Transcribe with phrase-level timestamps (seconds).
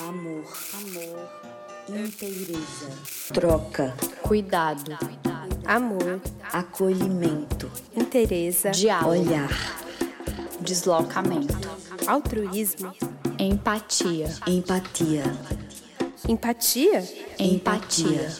[0.00, 0.44] amor,
[0.74, 1.30] amor,
[1.88, 2.90] inteireza,
[3.32, 4.98] troca, cuidado,
[5.64, 6.20] amor,
[6.52, 9.50] acolhimento, inteireza, diálogo, olhar,
[10.60, 11.54] deslocamento,
[12.08, 12.92] altruísmo,
[13.38, 15.22] empatia, empatia,
[16.28, 17.04] empatia,
[17.38, 18.30] empatia,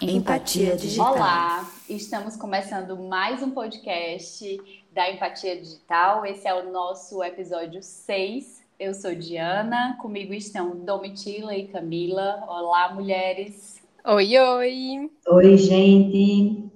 [0.00, 0.76] empatia.
[0.76, 1.12] Digital.
[1.12, 4.58] Olá, estamos começando mais um podcast
[4.90, 6.24] da Empatia Digital.
[6.24, 8.61] Esse é o nosso episódio 6.
[8.82, 12.42] Eu sou Diana, comigo estão Domitila e Camila.
[12.48, 13.80] Olá, mulheres.
[14.04, 15.10] Oi, oi.
[15.28, 16.68] Oi, gente.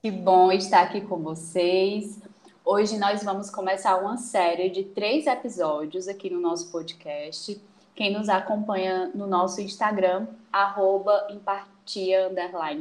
[0.00, 2.22] Que bom estar aqui com vocês.
[2.64, 7.60] Hoje nós vamos começar uma série de três episódios aqui no nosso podcast.
[7.92, 12.30] Quem nos acompanha no nosso Instagram, arroba empatia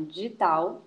[0.08, 0.84] digital,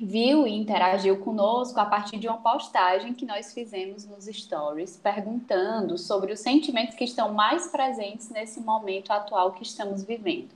[0.00, 5.96] viu e interagiu conosco a partir de uma postagem que nós fizemos nos stories, perguntando
[5.96, 10.50] sobre os sentimentos que estão mais presentes nesse momento atual que estamos vivendo.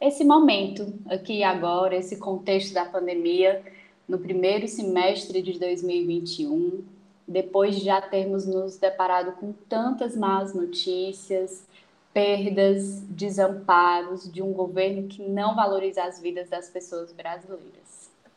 [0.00, 3.62] Esse momento aqui agora, esse contexto da pandemia,
[4.08, 6.82] no primeiro semestre de 2021,
[7.28, 11.64] depois de já termos nos deparado com tantas más notícias,
[12.12, 17.81] perdas, desamparos de um governo que não valoriza as vidas das pessoas brasileiras.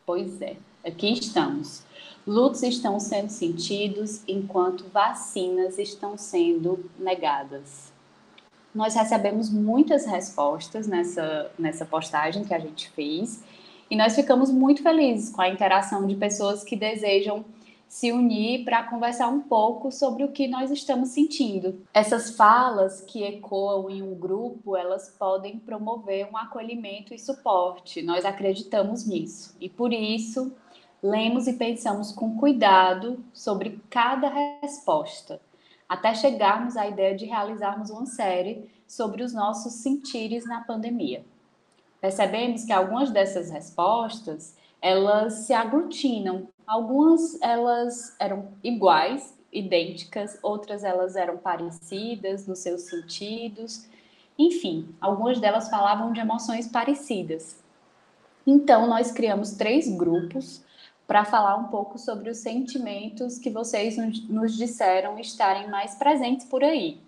[0.06, 0.54] Pois é,
[0.84, 1.82] aqui estamos.
[2.24, 7.92] Lutos estão sendo sentidos enquanto vacinas estão sendo negadas.
[8.72, 13.42] Nós recebemos muitas respostas nessa, nessa postagem que a gente fez
[13.90, 17.44] e nós ficamos muito felizes com a interação de pessoas que desejam
[17.88, 21.80] se unir para conversar um pouco sobre o que nós estamos sentindo.
[21.94, 28.02] Essas falas que ecoam em um grupo, elas podem promover um acolhimento e suporte.
[28.02, 29.56] Nós acreditamos nisso.
[29.60, 30.54] E por isso,
[31.02, 34.28] lemos e pensamos com cuidado sobre cada
[34.60, 35.40] resposta,
[35.88, 41.24] até chegarmos à ideia de realizarmos uma série sobre os nossos sentires na pandemia.
[42.00, 51.14] Percebemos que algumas dessas respostas, elas se aglutinam Algumas elas eram iguais, idênticas, outras elas
[51.14, 53.86] eram parecidas nos seus sentidos.
[54.36, 57.62] Enfim, algumas delas falavam de emoções parecidas.
[58.44, 60.64] Então, nós criamos três grupos
[61.06, 63.96] para falar um pouco sobre os sentimentos que vocês
[64.28, 67.00] nos disseram estarem mais presentes por aí.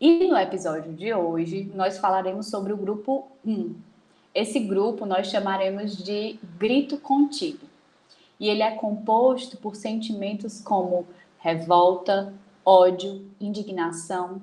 [0.00, 3.89] E no episódio de hoje, nós falaremos sobre o grupo 1.
[4.34, 7.68] Esse grupo nós chamaremos de grito contido
[8.38, 11.06] e ele é composto por sentimentos como
[11.38, 12.32] revolta,
[12.64, 14.40] ódio, indignação,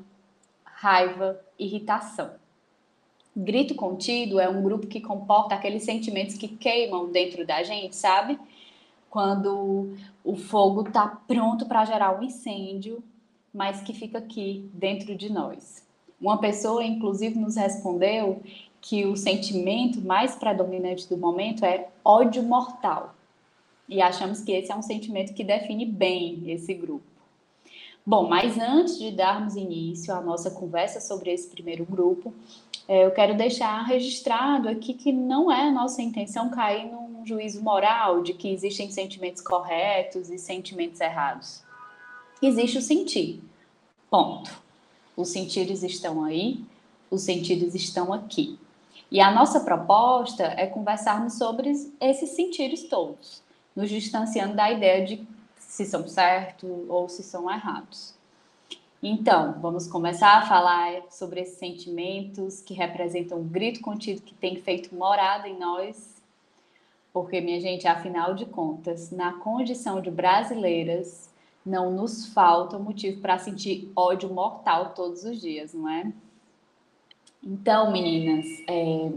[0.64, 2.32] raiva, irritação.
[3.36, 8.38] Grito contido é um grupo que comporta aqueles sentimentos que queimam dentro da gente, sabe?
[9.10, 13.02] Quando o fogo está pronto para gerar um incêndio,
[13.54, 15.86] mas que fica aqui dentro de nós.
[16.20, 18.42] Uma pessoa, inclusive, nos respondeu
[18.88, 23.14] que o sentimento mais predominante do momento é ódio mortal.
[23.90, 27.04] E achamos que esse é um sentimento que define bem esse grupo.
[28.06, 32.34] Bom, mas antes de darmos início à nossa conversa sobre esse primeiro grupo,
[32.88, 37.62] é, eu quero deixar registrado aqui que não é a nossa intenção cair num juízo
[37.62, 41.62] moral de que existem sentimentos corretos e sentimentos errados.
[42.42, 43.42] Existe o sentir.
[44.10, 44.50] Ponto.
[45.18, 46.64] Os sentidos estão aí,
[47.12, 48.58] os sentidos estão aqui.
[49.12, 53.42] E a nossa proposta é conversarmos sobre esses sentidos todos
[53.78, 58.16] nos distanciando da ideia de se são certos ou se são errados.
[59.04, 64.56] Então, vamos começar a falar sobre esses sentimentos que representam o grito contido que tem
[64.56, 66.16] feito morada em nós,
[67.14, 71.30] porque, minha gente, afinal de contas, na condição de brasileiras,
[71.64, 76.12] não nos falta motivo para sentir ódio mortal todos os dias, não é?
[77.50, 79.10] Então, meninas, é,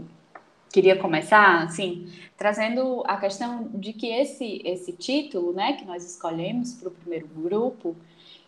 [0.71, 6.75] queria começar, assim, trazendo a questão de que esse, esse título, né, que nós escolhemos
[6.75, 7.93] para o primeiro grupo,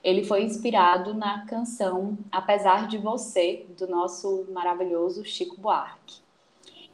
[0.01, 6.21] ele foi inspirado na canção Apesar de Você, do nosso maravilhoso Chico Buarque.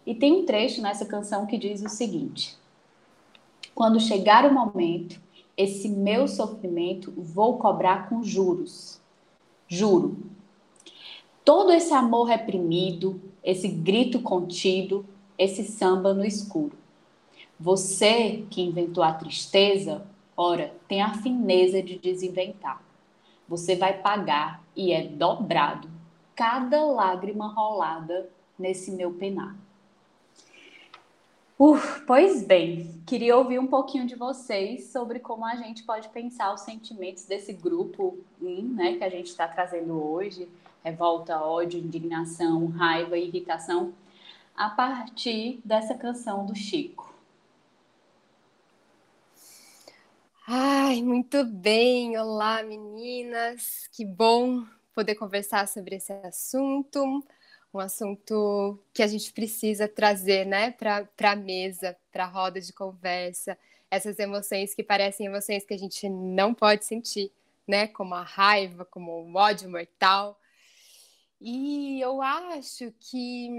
[0.03, 2.57] E tem um trecho nessa canção que diz o seguinte:
[3.75, 5.21] Quando chegar o momento,
[5.56, 9.00] esse meu sofrimento vou cobrar com juros.
[9.68, 10.38] Juro.
[11.50, 15.04] Todo esse amor reprimido, esse grito contido,
[15.36, 16.78] esse samba no escuro.
[17.60, 20.06] Você que inventou a tristeza,
[20.38, 22.80] ora, tem a fineza de desinventar.
[23.48, 25.90] Você vai pagar e é dobrado
[26.36, 29.56] cada lágrima rolada nesse meu penar.
[31.57, 36.54] Uh, pois bem, queria ouvir um pouquinho de vocês sobre como a gente pode pensar
[36.54, 40.48] os sentimentos desse grupo 1, né, que a gente está trazendo hoje,
[40.84, 43.94] revolta, ódio, indignação, raiva irritação
[44.56, 47.14] a partir dessa canção do Chico.
[50.48, 52.18] Ai, muito bem!
[52.18, 53.88] Olá, meninas!
[53.92, 54.66] Que bom
[54.96, 57.24] poder conversar sobre esse assunto,
[57.74, 62.74] um assunto que a gente precisa trazer né, para a mesa, para a roda de
[62.74, 63.58] conversa,
[63.92, 67.31] essas emoções que parecem emoções que a gente não pode sentir,
[67.68, 67.88] né?
[67.88, 70.40] Como a raiva, como o ódio mortal.
[71.41, 73.50] E eu acho que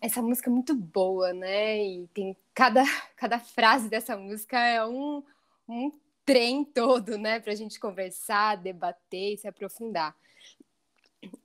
[0.00, 1.84] essa música é muito boa, né?
[1.84, 2.82] E tem cada,
[3.16, 5.22] cada frase dessa música é um,
[5.68, 5.92] um
[6.24, 7.38] trem todo, né?
[7.38, 10.16] Para a gente conversar, debater e se aprofundar.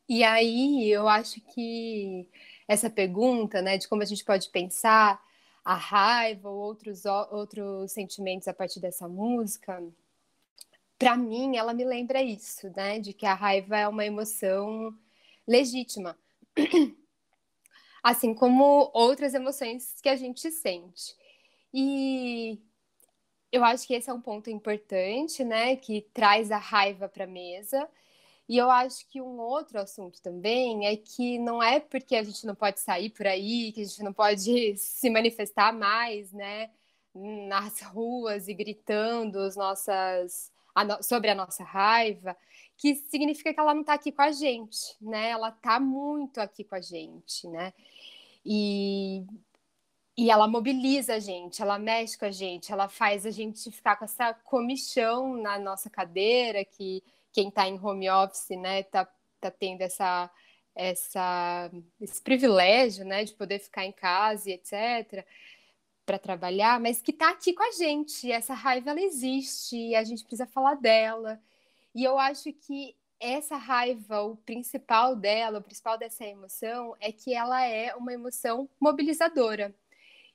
[0.08, 2.28] E aí eu acho que
[2.68, 5.22] essa pergunta, né, de como a gente pode pensar
[5.64, 9.82] a raiva ou outros, outros sentimentos a partir dessa música,
[11.00, 14.96] para mim ela me lembra isso, né, de que a raiva é uma emoção
[15.48, 16.18] legítima.
[18.04, 21.16] Assim como outras emoções que a gente sente.
[21.74, 22.60] E
[23.52, 27.28] eu acho que esse é um ponto importante, né, que traz a raiva para a
[27.28, 27.90] mesa
[28.48, 32.46] e eu acho que um outro assunto também é que não é porque a gente
[32.46, 36.70] não pode sair por aí, que a gente não pode se manifestar mais, né,
[37.16, 42.36] nas ruas e gritando as nossas, a no, sobre a nossa raiva,
[42.78, 45.30] que significa que ela não está aqui com a gente, né?
[45.30, 47.74] Ela está muito aqui com a gente, né?
[48.46, 49.24] E,
[50.18, 53.96] e ela mobiliza a gente, ela mexe com a gente, ela faz a gente ficar
[53.96, 59.08] com essa comichão na nossa cadeira que quem está em home office, né, tá,
[59.42, 60.30] tá tendo essa,
[60.76, 65.26] essa, esse privilégio, né, de poder ficar em casa e etc.,
[66.06, 68.32] para trabalhar, mas que está aqui com a gente.
[68.32, 71.40] Essa raiva, ela existe e a gente precisa falar dela.
[71.96, 77.34] E eu acho que essa raiva, o principal dela, o principal dessa emoção, é que
[77.34, 79.74] ela é uma emoção mobilizadora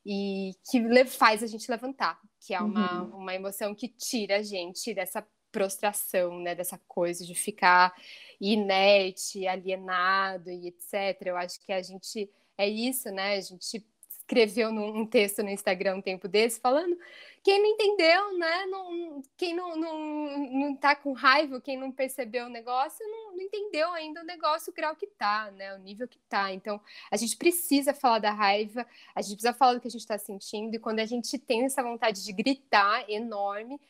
[0.06, 3.18] e que faz a gente levantar, que é uma, uhum.
[3.18, 7.94] uma emoção que tira a gente dessa prostração, né, dessa coisa de ficar
[8.40, 11.26] inerte, alienado e etc.
[11.26, 13.36] Eu acho que a gente é isso, né?
[13.36, 13.86] A gente
[14.28, 16.96] escreveu num, um texto no Instagram um tempo desse falando
[17.42, 18.66] quem não entendeu, né?
[18.66, 23.40] Não, quem não, não, não tá com raiva, quem não percebeu o negócio, não, não
[23.40, 25.74] entendeu ainda o negócio, o grau que tá, né?
[25.74, 26.52] O nível que tá.
[26.52, 26.80] Então,
[27.10, 30.18] a gente precisa falar da raiva, a gente precisa falar do que a gente está
[30.18, 33.80] sentindo, e quando a gente tem essa vontade de gritar enorme,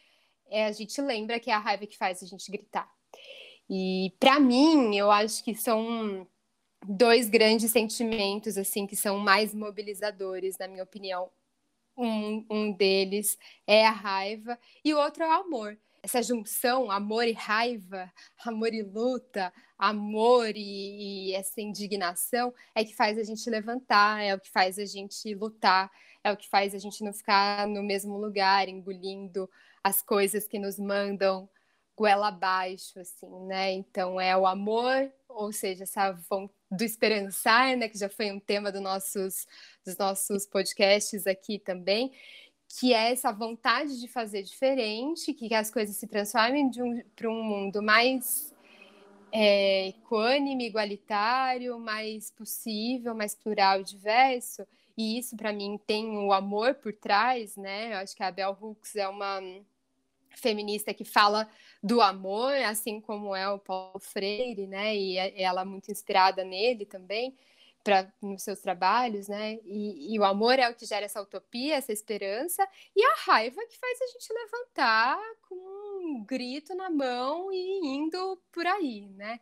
[0.51, 2.89] é, a gente lembra que é a raiva que faz a gente gritar.
[3.69, 6.27] E para mim, eu acho que são
[6.87, 11.31] dois grandes sentimentos assim que são mais mobilizadores, na minha opinião.
[11.97, 13.37] Um, um deles
[13.67, 15.77] é a raiva e o outro é o amor.
[16.01, 18.13] Essa junção, amor e raiva,
[18.47, 24.35] amor e luta, amor e, e essa indignação é que faz a gente levantar, é
[24.35, 25.91] o que faz a gente lutar,
[26.23, 29.51] é o que faz a gente não ficar no mesmo lugar, engolindo
[29.83, 31.49] as coisas que nos mandam
[31.97, 33.73] goela abaixo, assim, né?
[33.73, 36.13] Então é o amor, ou seja, essa
[36.71, 37.89] do esperançar, né?
[37.89, 39.47] Que já foi um tema do nossos,
[39.85, 42.13] dos nossos podcasts aqui também,
[42.69, 47.43] que é essa vontade de fazer diferente, que as coisas se transformem um, para um
[47.43, 48.55] mundo mais
[49.33, 54.67] é, equânime, igualitário, mais possível, mais plural, diverso.
[54.97, 57.95] E isso, para mim, tem o amor por trás, né?
[57.95, 59.41] Eu acho que a Bell Hooks é uma
[60.39, 61.49] feminista que fala
[61.83, 64.97] do amor, assim como é o Paulo Freire, né?
[64.97, 67.37] E é, ela é muito inspirada nele também
[67.85, 69.59] para nos seus trabalhos, né?
[69.65, 73.65] E, e, o amor é o que gera essa utopia, essa esperança, e a raiva
[73.67, 75.19] que faz a gente levantar
[75.49, 79.41] com um grito na mão e indo por aí, né?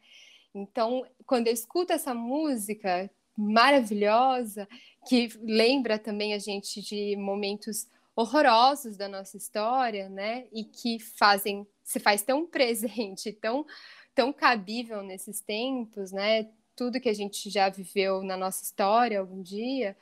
[0.55, 4.69] Então, quando eu escuto essa música maravilhosa,
[5.07, 7.87] que lembra também a gente de momentos
[8.17, 10.47] horrorosos da nossa história, né?
[10.51, 13.67] E que fazem se faz tão presente, tão
[14.15, 16.49] tão cabível nesses tempos, né?
[16.75, 19.95] Tudo que a gente já viveu na nossa história algum dia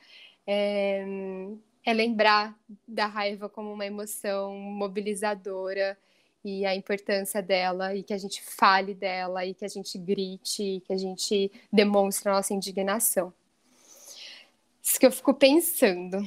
[0.47, 1.05] é,
[1.85, 2.57] é lembrar
[2.87, 5.97] da raiva como uma emoção mobilizadora
[6.45, 10.81] e a importância dela e que a gente fale dela e que a gente grite,
[10.85, 13.33] que a gente demonstre a nossa indignação.
[14.81, 16.19] Isso que eu fico pensando.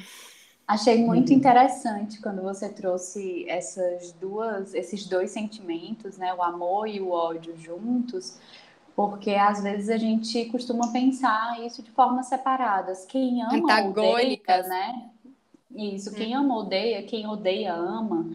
[0.68, 7.00] Achei muito interessante quando você trouxe essas duas, esses dois sentimentos, né, o amor e
[7.00, 8.38] o ódio juntos,
[8.94, 13.06] porque às vezes a gente costuma pensar isso de formas separadas.
[13.06, 15.08] Quem ama odeia, né?
[15.74, 18.26] Isso, quem ama odeia, quem odeia ama.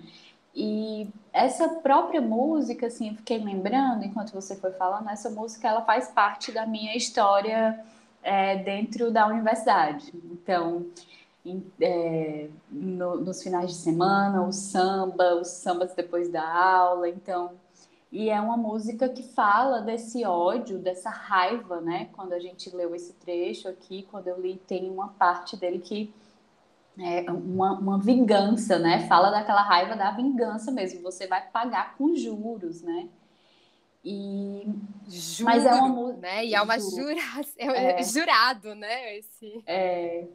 [0.55, 5.81] E essa própria música, assim, eu fiquei lembrando enquanto você foi falando, essa música ela
[5.81, 7.79] faz parte da minha história
[8.23, 10.11] é, dentro da universidade.
[10.31, 10.87] Então,
[11.45, 17.51] em, é, no, nos finais de semana, o samba, os sambas depois da aula, então.
[18.11, 22.09] E é uma música que fala desse ódio, dessa raiva, né?
[22.13, 26.13] Quando a gente leu esse trecho aqui, quando eu li, tem uma parte dele que
[26.99, 29.07] é uma, uma vingança, né?
[29.07, 31.01] Fala daquela raiva da vingança mesmo.
[31.01, 33.09] Você vai pagar com juros, né?
[34.05, 34.67] E
[35.07, 36.45] Juro, mas é uma né?
[36.45, 37.15] E é uma jura,
[37.57, 39.17] é, é jurado, né?
[39.17, 40.27] Esse é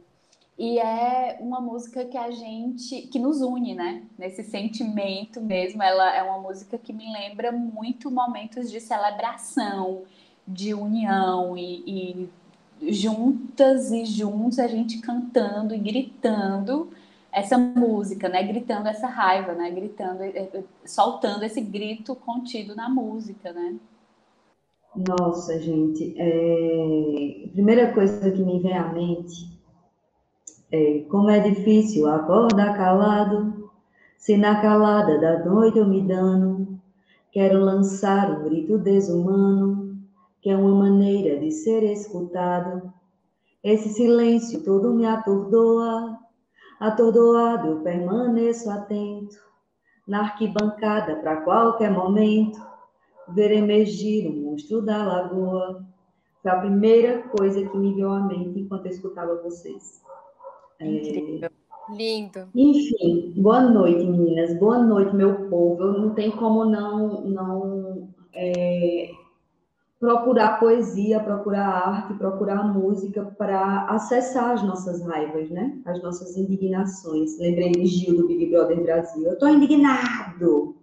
[0.59, 4.03] e é uma música que a gente que nos une, né?
[4.17, 5.81] Nesse sentimento mesmo.
[5.81, 10.03] Ela é uma música que me lembra muito momentos de celebração,
[10.45, 12.29] de união e,
[12.81, 16.89] e juntas e juntos a gente cantando e gritando
[17.31, 18.43] essa música, né?
[18.43, 19.71] Gritando essa raiva, né?
[19.71, 23.75] Gritando, eh, eh, soltando esse grito contido na música, né?
[24.93, 27.47] Nossa, gente, é...
[27.53, 29.58] primeira coisa que me vem à mente
[30.71, 33.71] é como é difícil acordar calado,
[34.17, 36.79] se na calada da noite eu me dano,
[37.31, 39.97] quero lançar um grito desumano,
[40.41, 42.93] que é uma maneira de ser escutado.
[43.63, 46.19] Esse silêncio todo me atordoa,
[46.79, 49.37] atordoado eu permaneço atento,
[50.07, 52.59] na arquibancada para qualquer momento,
[53.27, 55.83] ver emergir o monstro da lagoa.
[56.41, 60.01] Foi a primeira coisa que me veio à mente enquanto eu escutava vocês.
[60.79, 61.49] Incrível.
[61.89, 62.47] Lindo.
[62.55, 64.57] Enfim, boa noite, meninas.
[64.59, 65.81] Boa noite, meu povo.
[65.81, 69.09] Eu não tenho como não, não é,
[69.99, 75.81] procurar poesia, procurar arte, procurar música para acessar as nossas raivas, né?
[75.85, 77.37] As nossas indignações.
[77.39, 79.25] Lembrei de Gil do Big Brother Brasil.
[79.25, 80.75] Eu tô indignado,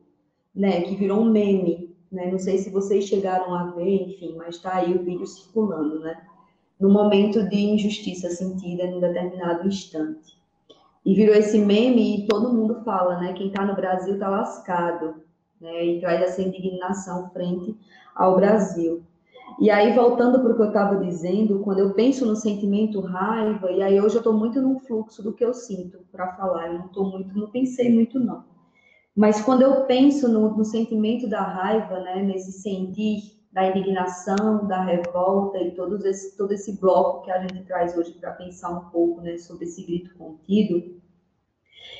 [0.55, 0.83] né?
[0.83, 2.31] Que virou um meme, né?
[2.31, 6.21] Não sei se vocês chegaram a ver, enfim, mas tá aí o vídeo circulando, né?
[6.79, 10.37] No momento de injustiça sentida em um determinado instante.
[11.05, 13.33] E virou esse meme e todo mundo fala, né?
[13.33, 15.23] Quem tá no Brasil tá lascado,
[15.61, 15.85] né?
[15.85, 17.77] E traz essa indignação frente
[18.15, 19.03] ao Brasil.
[19.59, 23.71] E aí, voltando para o que eu estava dizendo, quando eu penso no sentimento raiva,
[23.71, 26.79] e aí hoje eu estou muito no fluxo do que eu sinto para falar, eu
[26.79, 28.45] não estou muito, não pensei muito não.
[29.15, 34.83] Mas quando eu penso no, no sentimento da raiva, né, nesse sentir da indignação, da
[34.83, 38.91] revolta e todo esse, todo esse bloco que a gente traz hoje para pensar um
[38.91, 41.01] pouco né, sobre esse grito contido,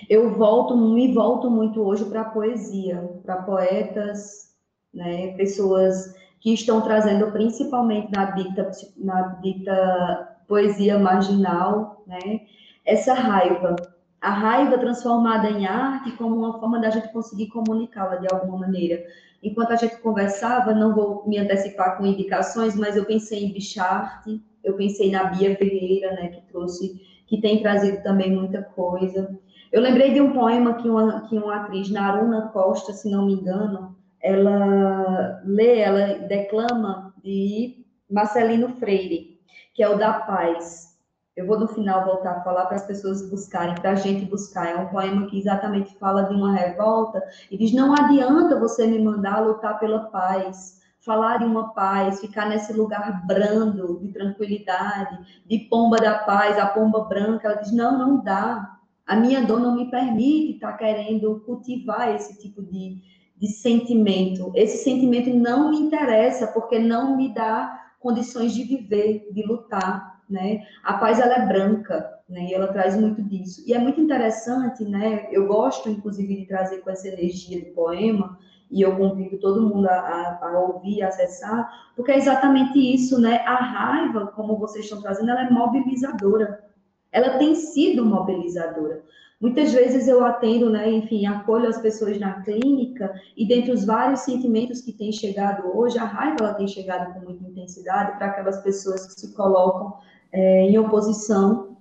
[0.07, 4.55] eu volto, me volto muito hoje para a poesia, para poetas,
[4.93, 12.43] né, pessoas que estão trazendo principalmente na dita, na dita poesia marginal, né,
[12.85, 13.77] essa raiva.
[14.21, 19.03] A raiva transformada em arte como uma forma da gente conseguir comunicá-la de alguma maneira.
[19.47, 24.43] Enquanto a gente conversava, não vou me antecipar com indicações, mas eu pensei em Bicharte,
[24.65, 29.39] eu pensei na Bia Ferreira, né, que trouxe, que tem trazido também muita coisa.
[29.71, 33.35] Eu lembrei de um poema que uma, que uma atriz, Naruna Costa, se não me
[33.35, 39.39] engano, ela lê, ela declama de Marcelino Freire,
[39.73, 40.96] que é o da paz.
[41.37, 44.71] Eu vou no final voltar a falar para as pessoas buscarem, para a gente buscar.
[44.71, 48.99] É um poema que exatamente fala de uma revolta e diz: não adianta você me
[48.99, 55.59] mandar lutar pela paz, falar de uma paz, ficar nesse lugar brando, de tranquilidade, de
[55.69, 57.49] pomba da paz, a pomba branca.
[57.49, 58.73] Ela diz: não, não dá.
[59.07, 62.99] A minha dor não me permite estar tá querendo cultivar esse tipo de,
[63.37, 64.51] de sentimento.
[64.55, 70.67] Esse sentimento não me interessa porque não me dá condições de viver, de lutar, né?
[70.83, 72.47] A paz ela é branca, né?
[72.47, 73.63] E ela traz muito disso.
[73.67, 75.29] E é muito interessante, né?
[75.31, 78.39] Eu gosto, inclusive, de trazer com essa energia do poema
[78.71, 83.39] e eu convido todo mundo a, a, ouvir, a acessar, porque é exatamente isso, né?
[83.47, 86.65] A raiva, como vocês estão trazendo, ela é mobilizadora.
[87.13, 89.03] Ela tem sido mobilizadora.
[89.39, 94.21] Muitas vezes eu atendo, né, enfim, acolho as pessoas na clínica e dentre os vários
[94.21, 98.63] sentimentos que têm chegado hoje, a raiva ela tem chegado com muita intensidade para aquelas
[98.63, 99.99] pessoas que se colocam
[100.37, 101.79] é, em oposição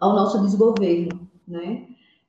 [0.00, 1.86] ao nosso desgoverno, né?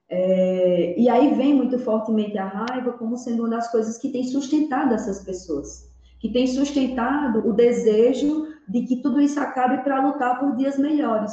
[0.08, 4.22] É, e aí vem muito fortemente a raiva como sendo uma das coisas que tem
[4.22, 5.90] sustentado essas pessoas,
[6.20, 11.32] que tem sustentado o desejo de que tudo isso acabe para lutar por dias melhores,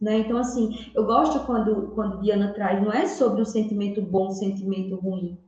[0.00, 0.18] né?
[0.18, 4.34] Então, assim, eu gosto quando, quando Diana traz, não é sobre o sentimento bom, o
[4.34, 5.38] sentimento ruim.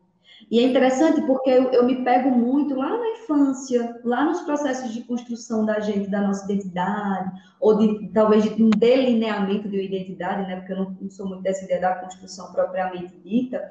[0.50, 4.93] E é interessante porque eu, eu, me pego muito lá na infância, lá nos processos
[4.93, 10.47] de construção da gente, da nossa identidade, ou de talvez de um delineamento de identidade,
[10.49, 10.57] né?
[10.57, 13.71] Porque eu não, não sou muito dessa ideia da construção propriamente dita.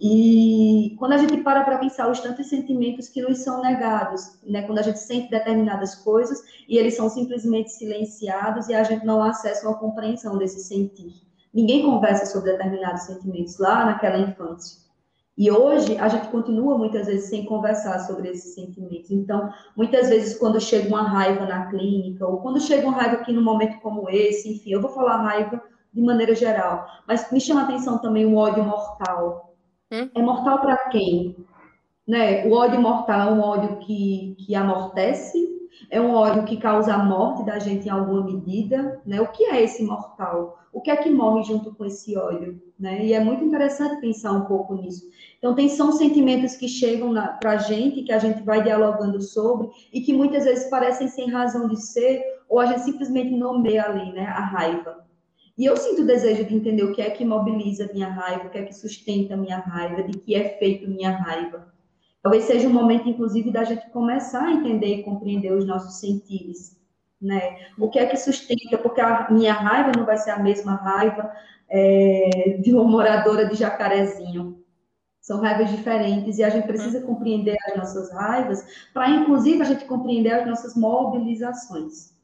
[0.00, 4.62] E quando a gente para para pensar os tantos sentimentos que nos são negados, né?
[4.62, 9.22] Quando a gente sente determinadas coisas e eles são simplesmente silenciados e a gente não
[9.22, 11.12] acessa uma compreensão desse sentir.
[11.52, 14.78] Ninguém conversa sobre determinados sentimentos lá naquela infância.
[15.36, 19.10] E hoje a gente continua muitas vezes sem conversar sobre esses sentimentos.
[19.10, 23.32] Então, muitas vezes quando chega uma raiva na clínica ou quando chega uma raiva aqui
[23.32, 27.62] num momento como esse, enfim, eu vou falar raiva de maneira geral, mas me chama
[27.62, 29.54] a atenção também o ódio mortal.
[29.90, 30.08] Hum?
[30.14, 31.36] É mortal para quem?
[32.06, 32.46] Né?
[32.46, 37.04] O ódio mortal é um ódio que, que amortece, é um ódio que causa a
[37.04, 39.20] morte da gente em alguma medida, né?
[39.20, 40.58] O que é esse mortal?
[40.72, 43.04] O que é que morre junto com esse ódio, né?
[43.04, 45.08] E é muito interessante pensar um pouco nisso.
[45.38, 49.68] Então, tem, são sentimentos que chegam para a gente, que a gente vai dialogando sobre,
[49.92, 54.12] e que muitas vezes parecem sem razão de ser, ou a gente simplesmente nomeia ali,
[54.12, 54.26] né?
[54.26, 55.04] A raiva.
[55.58, 58.50] E eu sinto o desejo de entender o que é que mobiliza minha raiva, o
[58.50, 61.70] que é que sustenta a minha raiva, de que é feito minha raiva.
[62.22, 66.76] Talvez seja um momento, inclusive, da gente começar a entender e compreender os nossos sentidos,
[67.20, 67.56] né?
[67.78, 68.76] O que é que sustenta?
[68.78, 71.32] Porque a minha raiva não vai ser a mesma raiva
[71.68, 74.60] é, de uma moradora de Jacarezinho.
[75.20, 79.84] São raivas diferentes e a gente precisa compreender as nossas raivas para, inclusive, a gente
[79.84, 82.14] compreender as nossas mobilizações.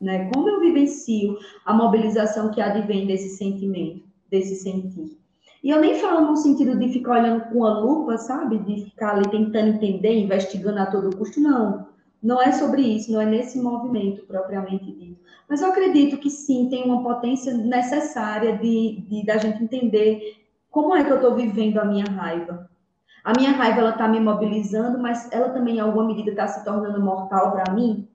[0.00, 0.30] Né?
[0.32, 5.18] Como eu vivencio a mobilização que advém desse sentimento, desse sentir.
[5.66, 8.56] E eu nem falo no sentido de ficar olhando com a lupa, sabe?
[8.58, 11.88] De ficar ali tentando entender, investigando a todo custo, não.
[12.22, 15.20] Não é sobre isso, não é nesse movimento propriamente dito.
[15.48, 20.36] Mas eu acredito que sim, tem uma potência necessária de, de da gente entender
[20.70, 22.70] como é que eu estou vivendo a minha raiva.
[23.24, 26.64] A minha raiva ela está me mobilizando, mas ela também em alguma medida está se
[26.64, 28.06] tornando mortal para mim.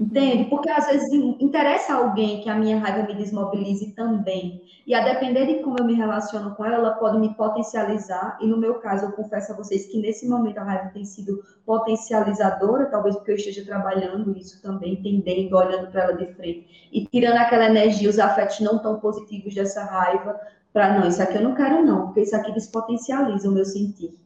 [0.00, 0.50] Entende?
[0.50, 4.60] Porque às vezes interessa alguém que a minha raiva me desmobilize também.
[4.84, 8.36] E a depender de como eu me relaciono com ela, ela pode me potencializar.
[8.40, 11.42] E no meu caso, eu confesso a vocês que nesse momento a raiva tem sido
[11.64, 17.06] potencializadora, talvez porque eu esteja trabalhando isso também, entendendo, olhando para ela de frente e
[17.06, 20.38] tirando aquela energia, os afetos não tão positivos dessa raiva,
[20.72, 24.18] para não, isso aqui eu não quero não, porque isso aqui despotencializa o meu sentir.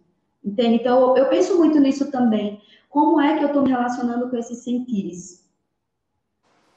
[0.43, 0.77] Entende?
[0.77, 2.61] Então, eu, eu penso muito nisso também.
[2.89, 5.47] Como é que eu estou me relacionando com esses sentires?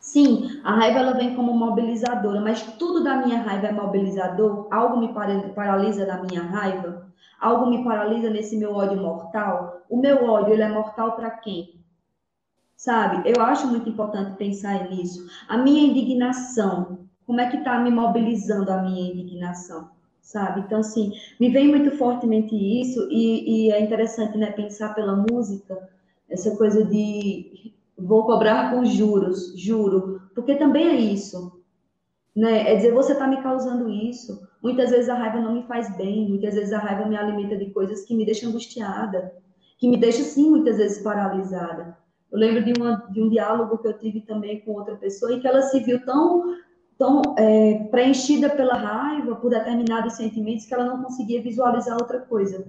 [0.02, 4.68] Sim, a raiva ela vem como mobilizadora, mas tudo da minha raiva é mobilizador?
[4.72, 7.08] Algo me paralisa da minha raiva?
[7.40, 9.84] Algo me paralisa nesse meu ódio mortal?
[9.88, 11.80] O meu ódio, ele é mortal para quem?
[12.76, 13.30] Sabe?
[13.30, 15.28] Eu acho muito importante pensar nisso.
[15.48, 19.92] A minha indignação, como é que está me mobilizando a minha indignação?
[20.20, 20.62] Sabe?
[20.62, 25.78] Então, assim, me vem muito fortemente isso, e, e é interessante, né, pensar pela música,
[26.28, 27.72] essa coisa de
[28.04, 31.62] vou cobrar com juros, juro, porque também é isso.
[32.36, 32.72] Né?
[32.72, 34.42] É dizer, você está me causando isso.
[34.62, 37.72] Muitas vezes a raiva não me faz bem, muitas vezes a raiva me alimenta de
[37.72, 39.34] coisas que me deixam angustiada,
[39.78, 41.98] que me deixam, sim, muitas vezes paralisada.
[42.32, 45.42] Eu lembro de, uma, de um diálogo que eu tive também com outra pessoa e
[45.42, 46.56] que ela se viu tão,
[46.98, 52.66] tão é, preenchida pela raiva, por determinados sentimentos, que ela não conseguia visualizar outra coisa.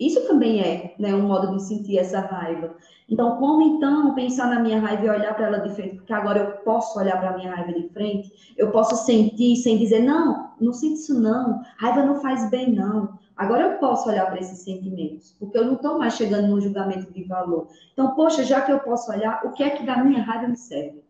[0.00, 2.74] Isso também é né, um modo de sentir essa raiva.
[3.06, 5.96] Então, como então pensar na minha raiva e olhar para ela de frente?
[5.96, 9.76] Porque agora eu posso olhar para a minha raiva de frente, eu posso sentir sem
[9.76, 13.18] dizer, não, não sinto isso não, raiva não faz bem não.
[13.36, 17.12] Agora eu posso olhar para esses sentimentos, porque eu não estou mais chegando num julgamento
[17.12, 17.68] de valor.
[17.92, 20.56] Então, poxa, já que eu posso olhar, o que é que da minha raiva me
[20.56, 21.02] serve?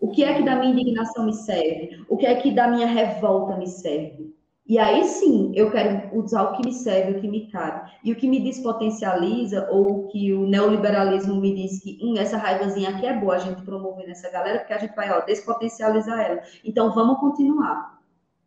[0.00, 2.04] O que é que da minha indignação me serve?
[2.08, 4.34] O que é que da minha revolta me serve?
[4.64, 7.90] E aí sim, eu quero usar o que me serve, o que me cabe.
[8.04, 12.90] E o que me despotencializa, ou que o neoliberalismo me diz que hum, essa raivazinha
[12.90, 16.40] aqui é boa a gente promover nessa galera, porque a gente vai ó, despotencializar ela.
[16.64, 18.00] Então vamos continuar.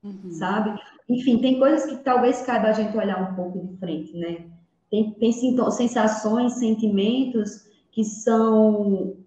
[0.03, 0.31] Uhum.
[0.31, 0.79] Sabe?
[1.09, 4.45] Enfim, tem coisas que talvez caiba a gente olhar um pouco de frente, né?
[4.89, 9.17] Tem, tem sensações, sentimentos que são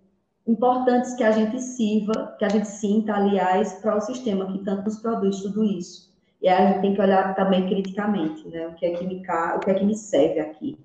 [0.47, 4.85] importantes que a gente sirva, que a gente sinta, aliás, para o sistema que tanto
[4.85, 6.08] nos produz tudo isso.
[6.41, 8.69] E aí a gente tem que olhar também criticamente, né?
[8.69, 9.23] O que é que me,
[9.57, 10.79] o que é que me serve aqui.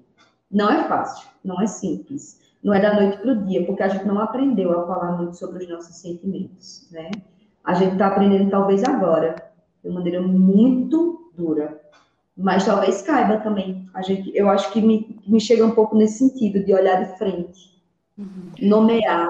[0.49, 2.41] Não é fácil, não é simples.
[2.63, 5.35] Não é da noite para o dia, porque a gente não aprendeu a falar muito
[5.35, 7.11] sobre os nossos sentimentos, né?
[7.63, 9.35] A gente está aprendendo talvez agora,
[9.83, 11.81] de maneira muito dura.
[12.35, 13.87] Mas talvez caiba também.
[13.93, 17.17] A gente, eu acho que me, me chega um pouco nesse sentido, de olhar de
[17.17, 17.83] frente.
[18.17, 18.51] Uhum.
[18.61, 19.29] Nomear.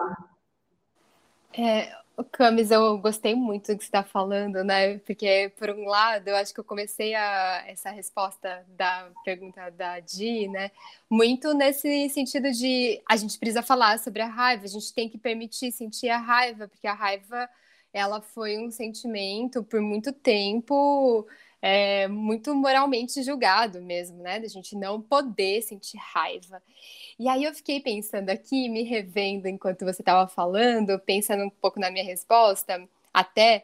[1.58, 1.90] É,
[2.32, 5.00] Camis, eu gostei muito do que você está falando, né?
[5.00, 10.00] Porque, por um lado, eu acho que eu comecei a, essa resposta da pergunta da
[10.00, 10.70] Di, né?
[11.10, 15.18] Muito nesse sentido de a gente precisa falar sobre a raiva, a gente tem que
[15.18, 17.50] permitir sentir a raiva, porque a raiva
[17.92, 21.28] ela foi um sentimento por muito tempo
[21.66, 24.38] é, muito moralmente julgado mesmo, né?
[24.38, 26.62] Da gente não poder sentir raiva.
[27.18, 31.80] E aí eu fiquei pensando aqui, me revendo enquanto você estava falando, pensando um pouco
[31.80, 33.64] na minha resposta, até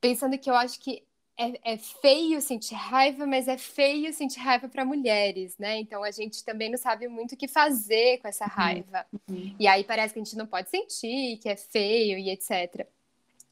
[0.00, 1.02] pensando que eu acho que
[1.36, 5.80] é, é, feio sentir raiva, mas é feio sentir raiva para mulheres, né?
[5.80, 8.50] Então a gente também não sabe muito o que fazer com essa uhum.
[8.50, 9.06] raiva.
[9.28, 9.56] Uhum.
[9.58, 12.86] E aí parece que a gente não pode sentir, que é feio e etc.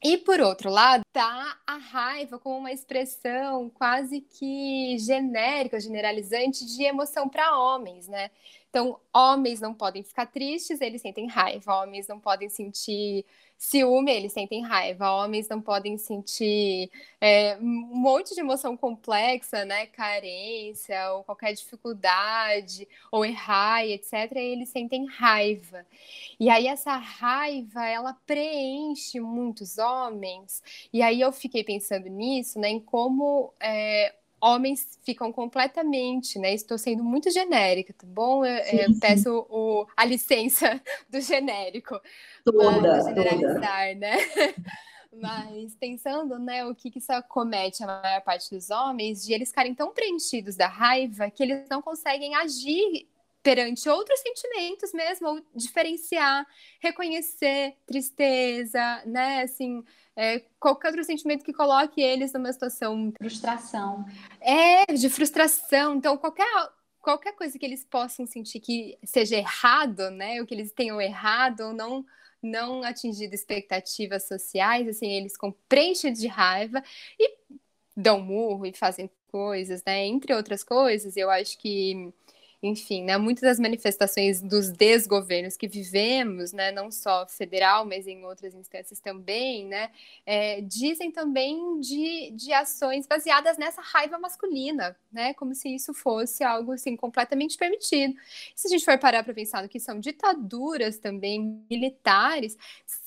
[0.03, 6.83] E por outro lado, tá a raiva como uma expressão quase que genérica, generalizante de
[6.83, 8.29] emoção para homens, né?
[8.73, 11.83] Então, homens não podem ficar tristes, eles sentem raiva.
[11.83, 13.23] Homens não podem sentir
[13.55, 15.11] ciúme, eles sentem raiva.
[15.11, 16.89] Homens não podem sentir
[17.21, 19.85] é, um monte de emoção complexa, né?
[19.85, 24.31] Carência, ou qualquer dificuldade, ou errar, etc.
[24.37, 25.85] eles sentem raiva.
[26.39, 30.63] E aí, essa raiva, ela preenche muitos homens.
[30.91, 32.69] E aí, eu fiquei pensando nisso, né?
[32.69, 33.53] Em como.
[33.59, 36.53] É, homens ficam completamente, né?
[36.53, 38.45] Estou sendo muito genérica, tá bom?
[38.45, 41.99] Eu, sim, eu peço o, a licença do genérico.
[42.43, 43.95] Toda, generalizar, toda.
[43.95, 44.17] né?
[45.15, 49.49] Mas pensando, né, o que, que isso acomete a maior parte dos homens, de eles
[49.49, 53.07] ficarem tão preenchidos da raiva que eles não conseguem agir
[53.43, 56.47] perante outros sentimentos mesmo, ou diferenciar,
[56.81, 59.83] reconhecer tristeza, né, assim,
[60.15, 63.11] é, qualquer outro sentimento que coloque eles numa situação.
[63.17, 64.05] Frustração.
[64.39, 65.95] É, de frustração.
[65.95, 66.47] Então, qualquer,
[67.01, 70.41] qualquer coisa que eles possam sentir que seja errado, né?
[70.41, 72.05] O que eles tenham errado ou não
[72.41, 76.83] não atingido expectativas sociais, assim, eles compreendem de raiva
[77.17, 77.37] e
[77.95, 80.05] dão murro e fazem coisas, né?
[80.05, 82.13] Entre outras coisas, eu acho que
[82.63, 88.23] enfim, né, muitas das manifestações dos desgovernos que vivemos, né, não só federal, mas em
[88.23, 89.91] outras instâncias também, né,
[90.25, 96.41] é, dizem também de, de ações baseadas nessa raiva masculina, né, como se isso fosse
[96.41, 98.15] algo assim completamente permitido.
[98.55, 102.57] Se a gente for parar para pensar no que são ditaduras também militares,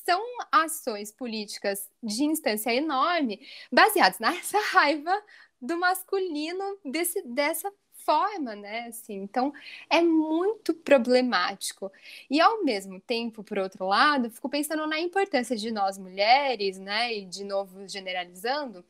[0.04, 3.40] são ações políticas de instância enorme,
[3.72, 5.18] baseadas nessa raiva
[5.60, 7.72] do masculino desse, dessa
[8.06, 8.86] forma, né?
[8.88, 9.52] Assim, então
[9.90, 11.92] é muito problemático.
[12.30, 17.12] E ao mesmo tempo, por outro lado, fico pensando na importância de nós mulheres, né?
[17.12, 18.84] E de novo generalizando,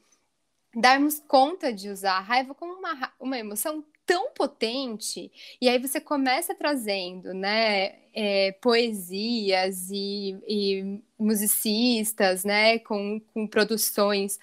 [0.74, 6.00] darmos conta de usar a raiva como uma, uma emoção tão potente, e aí você
[6.00, 14.38] começa trazendo, né, é, poesias e, e, musicistas, né, com, com produções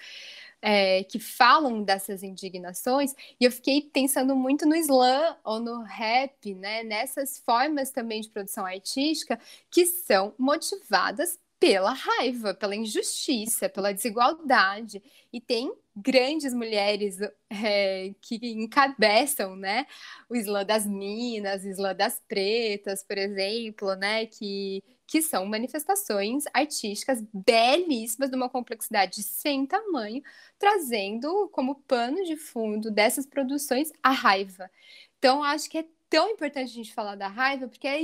[0.66, 6.54] é, que falam dessas indignações, e eu fiquei pensando muito no slam ou no rap,
[6.54, 9.38] né, nessas formas também de produção artística
[9.70, 15.02] que são motivadas pela raiva, pela injustiça, pela desigualdade.
[15.32, 17.18] E tem grandes mulheres
[17.50, 19.86] é, que encabeçam, né,
[20.30, 26.44] o slam das minas, o slam das pretas, por exemplo, né, que que são manifestações
[26.52, 30.22] artísticas belíssimas, de uma complexidade sem tamanho,
[30.58, 34.70] trazendo como pano de fundo dessas produções a raiva.
[35.18, 37.98] Então, acho que é tão importante a gente falar da raiva, porque é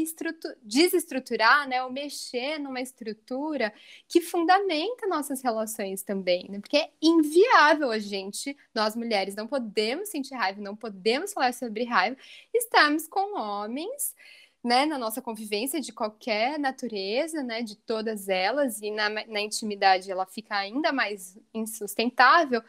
[0.62, 3.72] desestruturar, né, ou mexer numa estrutura
[4.08, 6.58] que fundamenta nossas relações também, né?
[6.58, 11.84] Porque é inviável a gente, nós mulheres, não podemos sentir raiva, não podemos falar sobre
[11.84, 12.16] raiva,
[12.52, 14.14] estamos com homens
[14.62, 20.10] né, na nossa convivência de qualquer natureza, né, de todas elas, e na, na intimidade
[20.10, 22.62] ela fica ainda mais insustentável,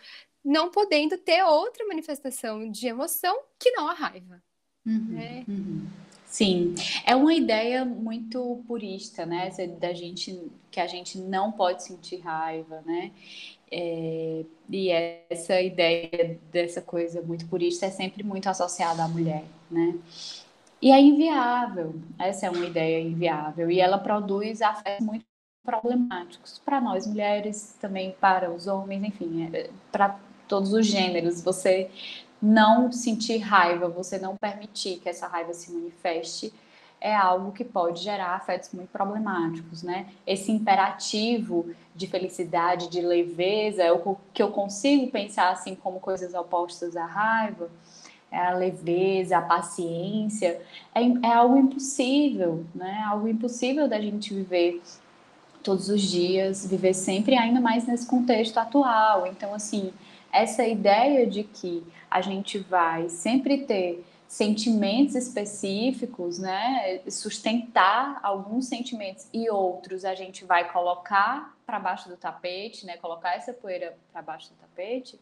[0.43, 4.41] não podendo ter outra manifestação de emoção que não a raiva.
[4.85, 5.45] Uhum, né?
[5.47, 5.87] uhum.
[6.25, 6.73] Sim,
[7.05, 9.51] é uma ideia muito purista, né?
[9.81, 13.11] Da gente que a gente não pode sentir raiva, né?
[13.69, 14.89] É, e
[15.29, 19.93] essa ideia dessa coisa muito purista é sempre muito associada à mulher, né?
[20.81, 25.23] E é inviável, essa é uma ideia inviável, e ela produz afetos muito
[25.63, 30.17] problemáticos para nós mulheres, também para os homens, enfim, é, para
[30.47, 31.43] todos os gêneros.
[31.43, 31.91] Você
[32.41, 36.51] não sentir raiva, você não permitir que essa raiva se manifeste,
[36.99, 40.07] é algo que pode gerar afetos muito problemáticos, né?
[40.25, 46.33] Esse imperativo de felicidade, de leveza, é o que eu consigo pensar assim como coisas
[46.33, 48.00] opostas à raiva é
[48.37, 50.61] a leveza, a paciência,
[50.95, 53.03] é, é algo impossível, né?
[53.07, 54.81] Algo impossível da gente viver
[55.61, 59.27] todos os dias, viver sempre, ainda mais nesse contexto atual.
[59.27, 59.93] Então, assim,
[60.31, 69.27] essa ideia de que a gente vai sempre ter sentimentos específicos, né, sustentar alguns sentimentos
[69.33, 74.21] e outros a gente vai colocar para baixo do tapete, né, colocar essa poeira para
[74.21, 75.19] baixo do tapete,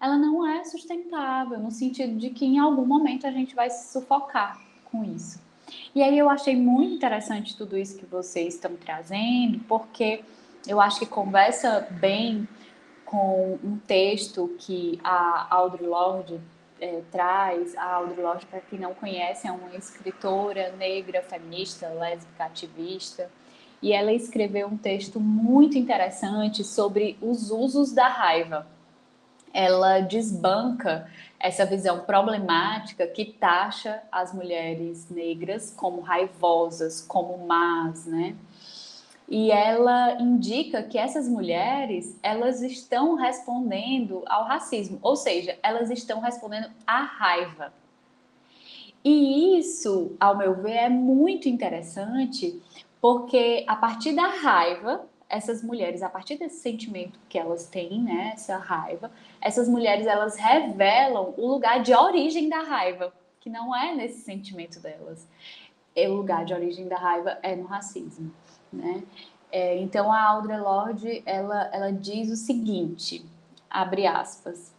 [0.00, 3.92] ela não é sustentável, no sentido de que em algum momento a gente vai se
[3.92, 5.40] sufocar com isso.
[5.94, 10.22] E aí eu achei muito interessante tudo isso que vocês estão trazendo, porque
[10.66, 12.46] eu acho que conversa bem
[13.04, 16.40] com um texto que a Audre Lorde
[16.80, 17.76] é, traz.
[17.76, 23.30] A Audre Lorde, para quem não conhece, é uma escritora negra, feminista, lésbica, ativista.
[23.80, 28.66] E ela escreveu um texto muito interessante sobre os usos da raiva.
[29.58, 31.08] Ela desbanca
[31.40, 38.36] essa visão problemática que taxa as mulheres negras como raivosas, como más, né?
[39.28, 46.20] e ela indica que essas mulheres elas estão respondendo ao racismo, ou seja, elas estão
[46.20, 47.72] respondendo à raiva.
[49.04, 52.60] E isso, ao meu ver, é muito interessante,
[53.00, 58.32] porque a partir da raiva, essas mulheres, a partir desse sentimento que elas têm, né,
[58.34, 59.10] essa raiva,
[59.40, 64.80] essas mulheres elas revelam o lugar de origem da raiva, que não é nesse sentimento
[64.80, 65.26] delas.
[65.94, 68.32] É o lugar de origem da raiva é no racismo
[68.72, 69.02] né?
[69.50, 73.24] É, então a Audre Lorde ela, ela diz o seguinte,
[73.70, 74.74] abre aspas,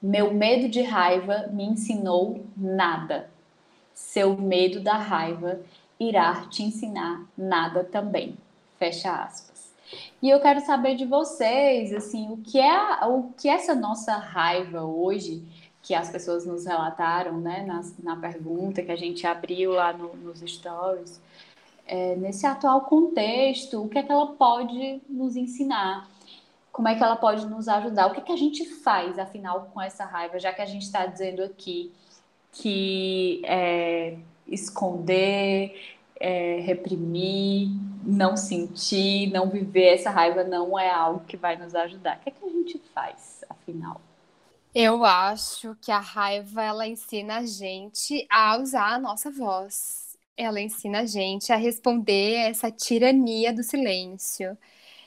[0.00, 3.30] meu medo de raiva me ensinou nada.
[3.94, 5.60] Seu medo da raiva
[5.98, 8.36] irá te ensinar nada também.
[8.78, 9.51] Fecha aspas.
[10.22, 14.16] E eu quero saber de vocês, assim, o que é o que é essa nossa
[14.16, 15.42] raiva hoje,
[15.82, 20.14] que as pessoas nos relataram, né, na, na pergunta que a gente abriu lá no,
[20.16, 21.20] nos stories,
[21.84, 26.08] é, nesse atual contexto, o que é que ela pode nos ensinar?
[26.70, 28.06] Como é que ela pode nos ajudar?
[28.06, 30.82] O que é que a gente faz, afinal, com essa raiva, já que a gente
[30.82, 31.92] está dizendo aqui
[32.52, 37.68] que é, esconder, é, reprimir,
[38.04, 42.18] não sentir, não viver essa raiva não é algo que vai nos ajudar.
[42.18, 44.00] O que é que a gente faz, afinal?
[44.74, 50.02] Eu acho que a raiva ela ensina a gente a usar a nossa voz
[50.36, 54.56] ela ensina a gente a responder essa tirania do silêncio.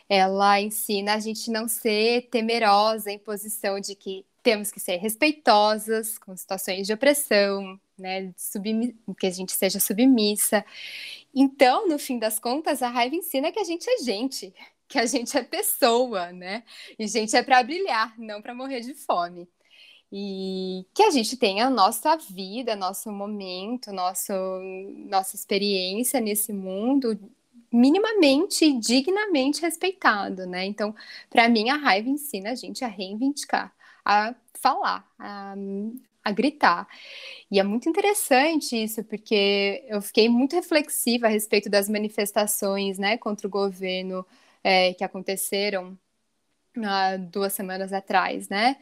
[0.07, 6.17] Ela ensina a gente não ser temerosa em posição de que temos que ser respeitosas
[6.19, 8.33] com situações de opressão, né,
[9.19, 10.65] que a gente seja submissa.
[11.33, 14.53] Então, no fim das contas, a raiva ensina que a gente é gente,
[14.87, 16.63] que a gente é pessoa, né?
[16.97, 19.47] E gente é para brilhar, não para morrer de fome
[20.11, 24.33] e que a gente tenha a nossa vida, nosso momento, nosso,
[25.09, 27.19] nossa experiência nesse mundo
[27.71, 30.65] minimamente e dignamente respeitado, né?
[30.65, 30.95] Então,
[31.29, 33.73] para mim, a raiva ensina a gente a reivindicar,
[34.05, 35.53] a falar, a,
[36.25, 36.87] a gritar.
[37.51, 43.17] E é muito interessante isso, porque eu fiquei muito reflexiva a respeito das manifestações, né,
[43.17, 44.25] contra o governo
[44.63, 45.97] é, que aconteceram
[46.83, 48.77] há duas semanas atrás, né?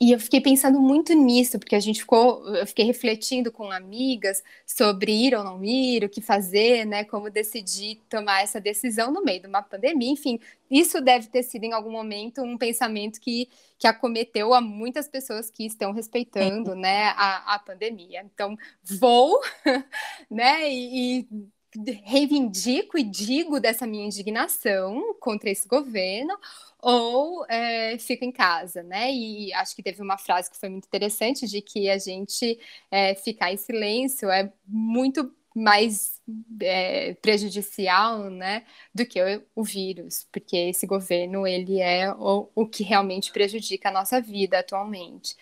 [0.00, 4.42] E eu fiquei pensando muito nisso, porque a gente ficou, eu fiquei refletindo com amigas
[4.66, 7.04] sobre ir ou não ir, o que fazer, né?
[7.04, 10.10] Como decidir tomar essa decisão no meio de uma pandemia.
[10.10, 15.08] Enfim, isso deve ter sido em algum momento um pensamento que, que acometeu a muitas
[15.08, 18.22] pessoas que estão respeitando, né, a, a pandemia.
[18.24, 19.40] Então, vou,
[20.30, 21.28] né, e, e
[22.04, 26.36] reivindico e digo dessa minha indignação contra esse governo,
[26.80, 29.10] ou é, fico em casa, né?
[29.12, 32.58] E acho que teve uma frase que foi muito interessante de que a gente
[32.90, 36.20] é, ficar em silêncio é muito mais
[36.60, 38.64] é, prejudicial, né,
[38.94, 43.88] do que o, o, vírus, porque esse governo ele é o, o que realmente prejudica
[43.88, 45.36] a nossa vida atualmente.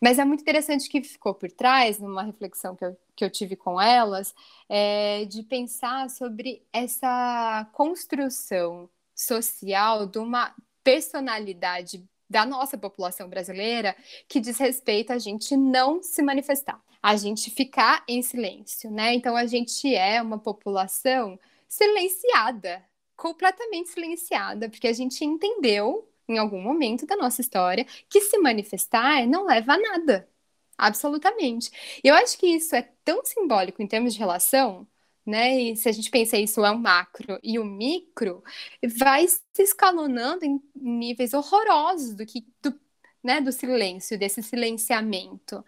[0.00, 3.54] Mas é muito interessante que ficou por trás, numa reflexão que eu, que eu tive
[3.54, 4.34] com elas,
[4.68, 13.94] é, de pensar sobre essa construção social de uma personalidade da nossa população brasileira
[14.28, 19.12] que diz respeito a gente não se manifestar, a gente ficar em silêncio, né?
[19.14, 21.38] Então a gente é uma população
[21.68, 22.82] silenciada,
[23.14, 29.26] completamente silenciada, porque a gente entendeu em algum momento da nossa história que se manifestar
[29.26, 30.28] não leva a nada.
[30.78, 31.70] Absolutamente.
[32.02, 34.86] Eu acho que isso é tão simbólico em termos de relação
[35.26, 35.58] né?
[35.60, 38.42] E se a gente pensa isso é um macro e o um micro,
[38.98, 42.78] vai se escalonando em níveis horrorosos do que do,
[43.22, 45.64] né, do silêncio, desse silenciamento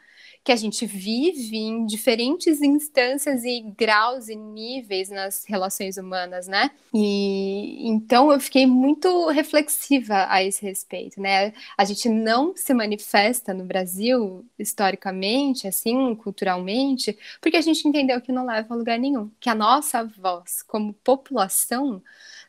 [0.46, 6.70] que a gente vive em diferentes instâncias e graus e níveis nas relações humanas, né?
[6.94, 11.52] E então eu fiquei muito reflexiva a esse respeito, né?
[11.76, 18.30] A gente não se manifesta no Brasil historicamente, assim, culturalmente, porque a gente entendeu que
[18.30, 22.00] não leva a lugar nenhum, que a nossa voz como população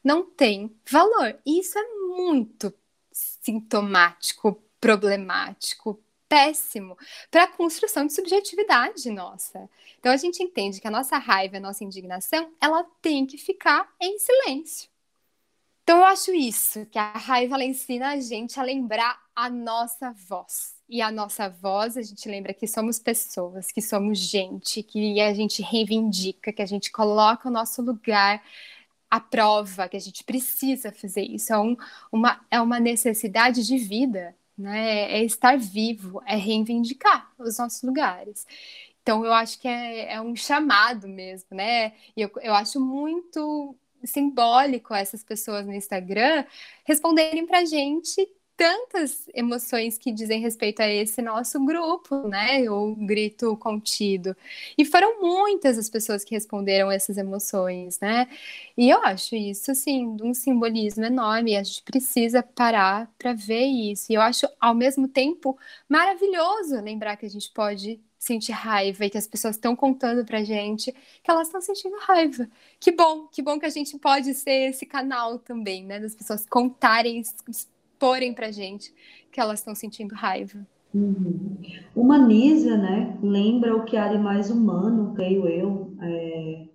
[0.04, 1.36] não tem valor.
[1.44, 1.84] E isso é
[2.16, 2.72] muito
[3.12, 6.98] sintomático problemático, péssimo
[7.32, 9.70] para a construção de subjetividade nossa.
[10.00, 13.90] Então a gente entende que a nossa raiva, a nossa indignação, ela tem que ficar
[14.00, 14.90] em silêncio.
[15.84, 20.12] Então eu acho isso, que a raiva ela ensina a gente a lembrar a nossa
[20.12, 20.76] voz.
[20.90, 25.34] E a nossa voz, a gente lembra que somos pessoas, que somos gente, que a
[25.34, 28.44] gente reivindica, que a gente coloca o nosso lugar
[29.10, 31.54] à prova, que a gente precisa fazer isso.
[31.54, 31.76] É, um,
[32.12, 35.12] uma, é uma necessidade de vida né?
[35.12, 38.46] É estar vivo, é reivindicar os nossos lugares.
[39.02, 41.94] Então, eu acho que é, é um chamado mesmo, né?
[42.16, 46.46] E eu, eu acho muito simbólico essas pessoas no Instagram
[46.86, 52.70] responderem para gente tantas emoções que dizem respeito a esse nosso grupo, né?
[52.70, 54.36] O grito contido.
[54.76, 58.28] E foram muitas as pessoas que responderam essas emoções, né?
[58.76, 61.56] E eu acho isso, assim, de um simbolismo enorme.
[61.56, 64.12] A gente precisa parar para ver isso.
[64.12, 69.10] E eu acho, ao mesmo tempo, maravilhoso lembrar que a gente pode sentir raiva e
[69.10, 72.50] que as pessoas estão contando pra gente que elas estão sentindo raiva.
[72.80, 76.00] Que bom, que bom que a gente pode ser esse canal também, né?
[76.00, 77.22] Das pessoas contarem
[77.98, 78.94] exporem para gente
[79.32, 80.60] que elas estão sentindo raiva.
[80.94, 81.58] Uhum.
[81.96, 83.18] Humaniza, né?
[83.22, 85.92] Lembra o que há de mais humano, creio eu.
[86.00, 86.66] É...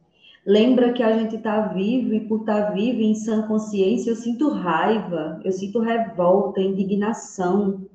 [0.45, 4.17] Lembra que a gente está vivo e por estar tá vivo em sã consciência, eu
[4.17, 7.87] sinto raiva, eu sinto revolta, indignação,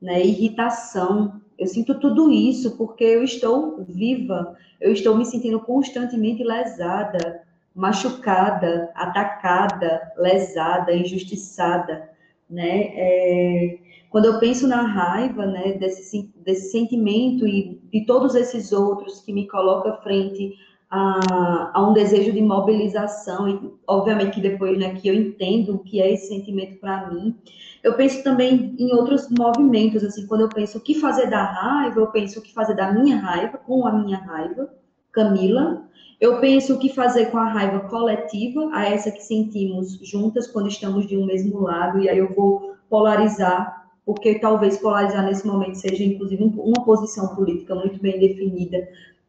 [0.00, 0.24] né?
[0.24, 1.38] irritação.
[1.58, 7.42] Eu sinto tudo isso porque eu estou viva, eu estou me sentindo constantemente lesada,
[7.74, 12.09] machucada, atacada, lesada, injustiçada
[12.50, 12.90] né?
[12.94, 13.78] É,
[14.10, 19.32] quando eu penso na raiva, né, desse, desse sentimento e de todos esses outros que
[19.32, 20.52] me colocam frente
[20.90, 25.78] a, a, um desejo de mobilização e obviamente que depois, né, que eu entendo o
[25.78, 27.36] que é esse sentimento para mim,
[27.84, 32.00] eu penso também em outros movimentos, assim, quando eu penso o que fazer da raiva,
[32.00, 34.68] eu penso o que fazer da minha raiva, com a minha raiva,
[35.12, 35.88] Camila,
[36.20, 40.68] eu penso o que fazer com a raiva coletiva, a essa que sentimos juntas quando
[40.68, 45.76] estamos de um mesmo lado, e aí eu vou polarizar, porque talvez polarizar nesse momento
[45.76, 48.86] seja, inclusive, uma posição política muito bem definida.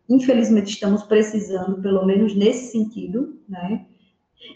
[0.09, 3.85] Infelizmente, estamos precisando, pelo menos nesse sentido, né?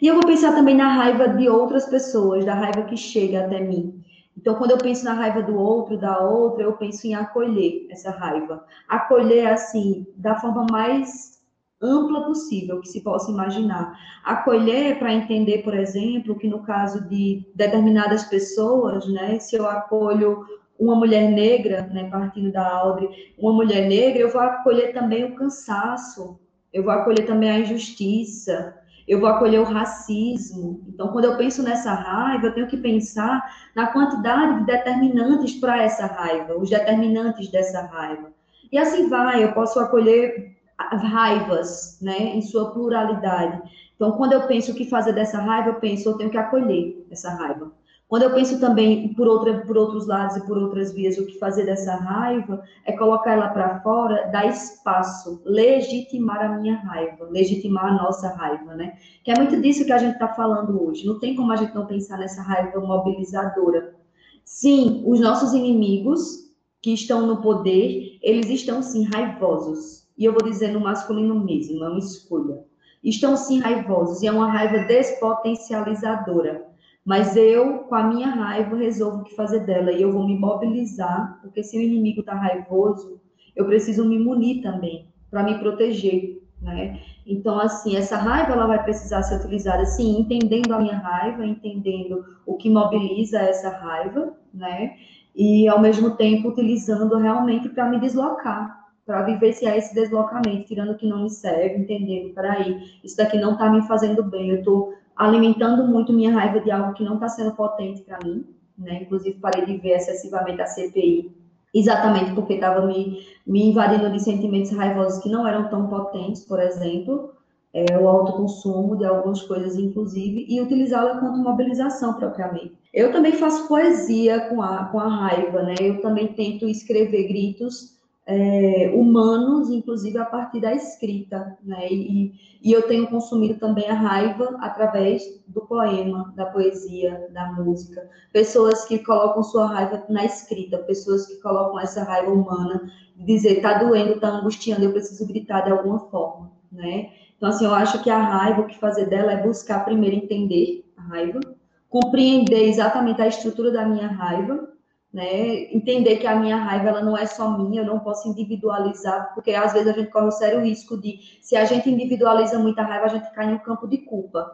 [0.02, 3.62] E eu vou pensar também na raiva de outras pessoas, da raiva que chega até
[3.62, 4.04] mim.
[4.38, 8.12] Então, quando eu penso na raiva do outro, da outra, eu penso em acolher essa
[8.12, 8.66] raiva.
[8.90, 11.35] Acolher, assim, da forma mais
[11.82, 13.98] ampla possível que se possa imaginar.
[14.24, 20.46] Acolher para entender, por exemplo, que no caso de determinadas pessoas, né, se eu acolho
[20.78, 25.36] uma mulher negra, né, partindo da Audrey, uma mulher negra, eu vou acolher também o
[25.36, 26.40] cansaço,
[26.74, 28.76] eu vou acolher também a injustiça,
[29.08, 30.84] eu vou acolher o racismo.
[30.88, 33.42] Então, quando eu penso nessa raiva, eu tenho que pensar
[33.76, 38.34] na quantidade de determinantes para essa raiva, os determinantes dessa raiva.
[38.72, 43.62] E assim vai, eu posso acolher raivas, né, em sua pluralidade.
[43.96, 47.06] Então, quando eu penso o que fazer dessa raiva, eu penso, eu tenho que acolher
[47.10, 47.72] essa raiva.
[48.08, 51.40] Quando eu penso também por, outra, por outros lados e por outras vias, o que
[51.40, 57.86] fazer dessa raiva é colocar ela para fora, dar espaço, legitimar a minha raiva, legitimar
[57.86, 58.96] a nossa raiva, né?
[59.24, 61.06] Que é muito disso que a gente está falando hoje.
[61.06, 63.96] Não tem como a gente não pensar nessa raiva mobilizadora.
[64.44, 70.44] Sim, os nossos inimigos que estão no poder, eles estão sim raivosos e eu vou
[70.44, 72.64] dizer no masculino mesmo, não escolha.
[73.04, 76.66] Estão sim raivosos e é uma raiva despotencializadora.
[77.06, 80.38] Mas eu, com a minha raiva, resolvo o que fazer dela e eu vou me
[80.38, 83.22] mobilizar, porque se o inimigo está raivoso,
[83.56, 87.00] eu preciso me munir também para me proteger, né?
[87.26, 92.26] Então, assim, essa raiva ela vai precisar ser utilizada, assim, entendendo a minha raiva, entendendo
[92.46, 94.96] o que mobiliza essa raiva, né?
[95.36, 100.98] E ao mesmo tempo utilizando realmente para me deslocar, para vivenciar esse deslocamento, tirando o
[100.98, 104.94] que não me serve, entendendo, peraí, isso daqui não está me fazendo bem, eu estou
[105.16, 108.46] alimentando muito minha raiva de algo que não está sendo potente para mim,
[108.78, 109.04] né?
[109.04, 111.32] Inclusive, parei de ver excessivamente a CPI,
[111.74, 116.60] exatamente porque estava me, me invadindo de sentimentos raivosos que não eram tão potentes, por
[116.60, 117.32] exemplo,
[117.72, 122.74] é, o autoconsumo de algumas coisas, inclusive, e utilizá-la quanto mobilização propriamente.
[122.94, 125.76] Eu também faço poesia com a, com a raiva, né?
[125.80, 127.95] Eu também tento escrever gritos
[128.28, 131.88] é, humanos, inclusive a partir da escrita, né?
[131.92, 138.10] E, e, eu tenho consumido também a raiva através do poema, da poesia, da música.
[138.34, 143.78] Pessoas que colocam sua raiva na escrita, pessoas que colocam essa raiva humana, dizer, tá
[143.78, 147.12] doendo, tá angustiando, eu preciso gritar de alguma forma, né?
[147.38, 150.84] Então, assim, eu acho que a raiva, o que fazer dela é buscar primeiro entender
[150.98, 151.40] a raiva,
[151.88, 154.75] compreender exatamente a estrutura da minha raiva,
[155.16, 155.74] né?
[155.74, 159.52] Entender que a minha raiva ela não é só minha, eu não posso individualizar, porque
[159.52, 163.06] às vezes a gente corre o sério risco de, se a gente individualiza muita raiva,
[163.06, 164.46] a gente cai no campo de culpa,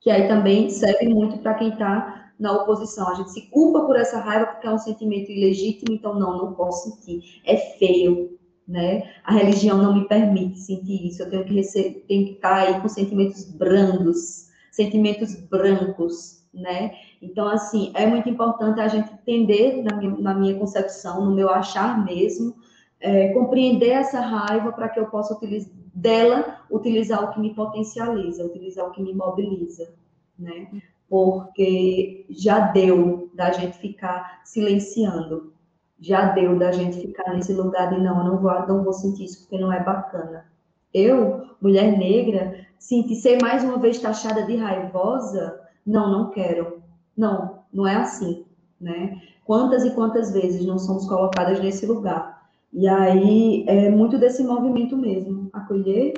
[0.00, 3.08] que aí também serve muito para quem está na oposição.
[3.08, 6.54] A gente se culpa por essa raiva porque é um sentimento ilegítimo, então não, não
[6.54, 7.40] posso sentir.
[7.44, 8.36] É feio,
[8.66, 9.12] né?
[9.22, 11.22] A religião não me permite sentir isso.
[11.22, 16.94] Eu tenho que receber, tenho que estar aí com sentimentos brandos, sentimentos brancos, né?
[17.20, 21.50] Então, assim, é muito importante a gente entender, na minha, na minha concepção, no meu
[21.50, 22.54] achar mesmo,
[22.98, 28.44] é, compreender essa raiva para que eu possa utilizar dela utilizar o que me potencializa,
[28.44, 29.92] utilizar o que me mobiliza,
[30.38, 30.68] né?
[31.08, 35.52] Porque já deu da gente ficar silenciando,
[36.00, 39.24] já deu da gente ficar nesse lugar de não, eu não vou, não vou sentir
[39.24, 40.46] isso porque não é bacana.
[40.94, 46.79] Eu, mulher negra, sentir ser mais uma vez taxada de raivosa, não, não quero.
[47.20, 48.46] Não, não é assim,
[48.80, 49.20] né?
[49.44, 52.48] Quantas e quantas vezes não somos colocadas nesse lugar?
[52.72, 56.14] E aí é muito desse movimento mesmo, acolher,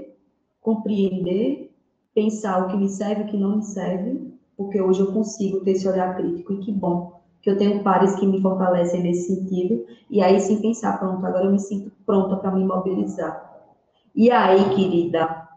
[0.60, 1.74] compreender,
[2.14, 5.72] pensar o que me serve o que não me serve, porque hoje eu consigo ter
[5.72, 9.84] esse olhar crítico e que bom que eu tenho pares que me fortalecem nesse sentido,
[10.08, 13.50] e aí sim pensar, pronto, agora eu me sinto pronta para me mobilizar.
[14.14, 15.48] E aí, querida,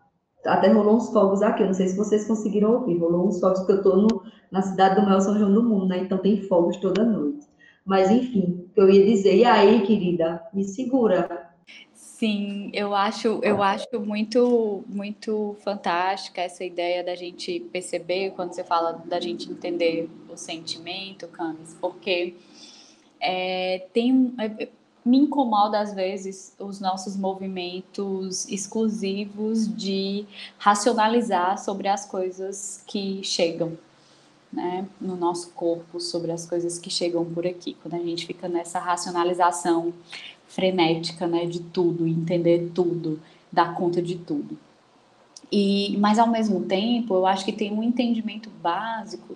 [0.44, 3.60] até rolou uns fogos aqui, eu não sei se vocês conseguiram ouvir, rolou uns fogos,
[3.60, 6.00] porque eu estou na cidade do maior São João do mundo, né?
[6.00, 7.46] Então tem fogos toda noite.
[7.86, 11.54] Mas enfim, eu ia dizer, e aí, querida, me segura.
[11.94, 18.64] Sim, eu acho, eu acho muito, muito fantástica essa ideia da gente perceber quando você
[18.64, 22.36] fala da gente entender o sentimento, Camis, porque
[23.20, 24.70] é, tem é,
[25.06, 30.26] me incomoda às vezes os nossos movimentos exclusivos de
[30.58, 33.78] racionalizar sobre as coisas que chegam,
[34.56, 37.76] né, no nosso corpo, sobre as coisas que chegam por aqui.
[37.82, 39.94] Quando a gente fica nessa racionalização
[40.48, 43.20] frenética, né, de tudo, entender tudo,
[43.52, 44.58] dar conta de tudo.
[45.52, 49.36] E, mas ao mesmo tempo, eu acho que tem um entendimento básico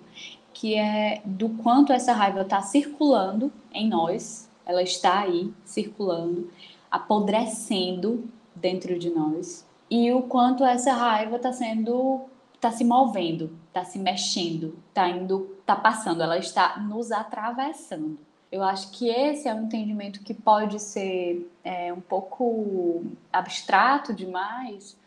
[0.53, 6.49] que é do quanto essa raiva está circulando em nós, ela está aí circulando,
[6.91, 12.21] apodrecendo dentro de nós e o quanto essa raiva está sendo,
[12.59, 18.19] está se movendo, está se mexendo, está indo, está passando, ela está nos atravessando.
[18.51, 24.97] Eu acho que esse é um entendimento que pode ser é, um pouco abstrato demais,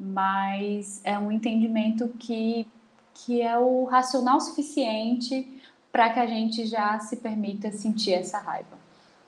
[0.00, 2.66] mas é um entendimento que,
[3.12, 5.60] que é o racional suficiente
[5.90, 8.81] para que a gente já se permita sentir essa raiva.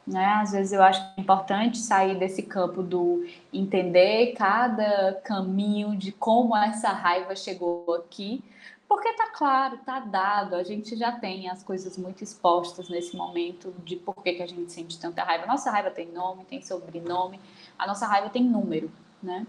[0.06, 0.26] Né?
[0.26, 6.54] Às vezes eu acho é importante sair desse campo do entender cada caminho de como
[6.54, 8.44] essa raiva chegou aqui,
[8.86, 13.74] porque tá claro, tá dado, a gente já tem as coisas muito expostas nesse momento
[13.82, 15.46] de por que, que a gente sente tanta raiva.
[15.46, 17.40] Nossa raiva tem nome, tem sobrenome,
[17.78, 18.92] a nossa raiva tem número,
[19.22, 19.46] né?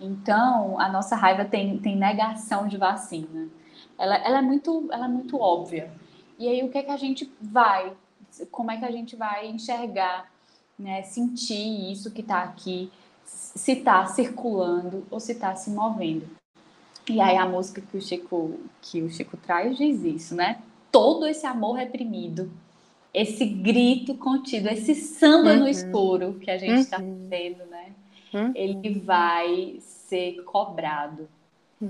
[0.00, 3.48] Então, a nossa raiva tem, tem negação de vacina.
[3.98, 5.92] Ela, ela, é muito, ela é muito óbvia.
[6.38, 7.92] E aí, o que, é que a gente vai
[8.50, 10.30] como é que a gente vai enxergar,
[10.78, 12.90] né, sentir isso que está aqui,
[13.24, 16.28] se está circulando ou se está se movendo.
[17.08, 20.60] E aí a música que o Chico que o Chico traz diz isso, né?
[20.92, 22.50] Todo esse amor reprimido,
[23.12, 25.60] esse grito contido, esse samba uhum.
[25.60, 27.26] no escuro que a gente está uhum.
[27.30, 27.92] tendo, né?
[28.32, 28.52] Uhum.
[28.54, 31.28] Ele vai ser cobrado.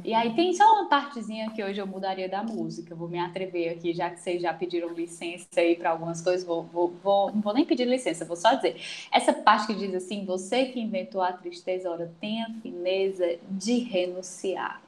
[0.05, 2.95] E aí tem só uma partezinha que hoje eu mudaria da música.
[2.95, 6.65] Vou me atrever aqui, já que vocês já pediram licença aí para algumas coisas, vou,
[6.65, 8.77] vou, vou, não vou nem pedir licença, vou só dizer.
[9.11, 13.79] Essa parte que diz assim: você que inventou a tristeza, ora, tem a fineza de
[13.79, 14.83] renunciar.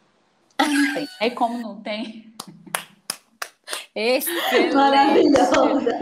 [0.60, 1.08] Não tem.
[1.18, 2.34] Aí como não tem.
[3.94, 4.72] Excelente.
[4.76, 5.98] Maravilhosa.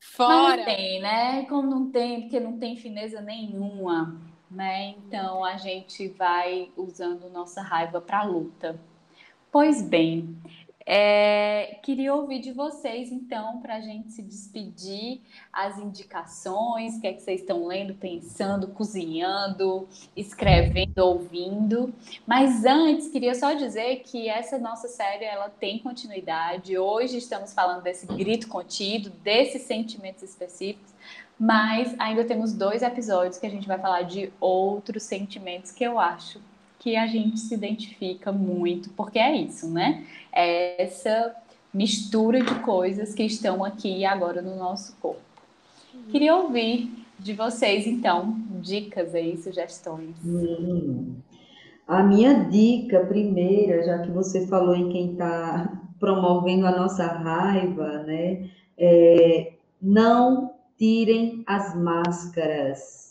[0.00, 0.56] Fora.
[0.58, 1.46] não tem, né?
[1.46, 4.88] Como não tem, porque não tem fineza nenhuma né?
[4.90, 8.78] Então a gente vai usando nossa raiva para luta.
[9.52, 10.36] Pois bem,
[10.92, 15.20] é, queria ouvir de vocês, então, para a gente se despedir,
[15.52, 19.86] as indicações, o que é que vocês estão lendo, pensando, cozinhando,
[20.16, 21.94] escrevendo, ouvindo.
[22.26, 26.76] Mas antes, queria só dizer que essa nossa série ela tem continuidade.
[26.76, 30.92] Hoje estamos falando desse grito contido, desses sentimentos específicos,
[31.38, 36.00] mas ainda temos dois episódios que a gente vai falar de outros sentimentos que eu
[36.00, 36.40] acho
[36.80, 40.04] que a gente se identifica muito, porque é isso, né?
[40.32, 41.36] É essa
[41.72, 45.20] mistura de coisas que estão aqui agora no nosso corpo.
[46.10, 50.16] Queria ouvir de vocês, então, dicas aí, sugestões.
[50.24, 51.16] Hum.
[51.86, 58.04] A minha dica primeira, já que você falou em quem está promovendo a nossa raiva,
[58.04, 58.48] né?
[58.78, 59.52] É
[59.82, 63.09] Não tirem as máscaras.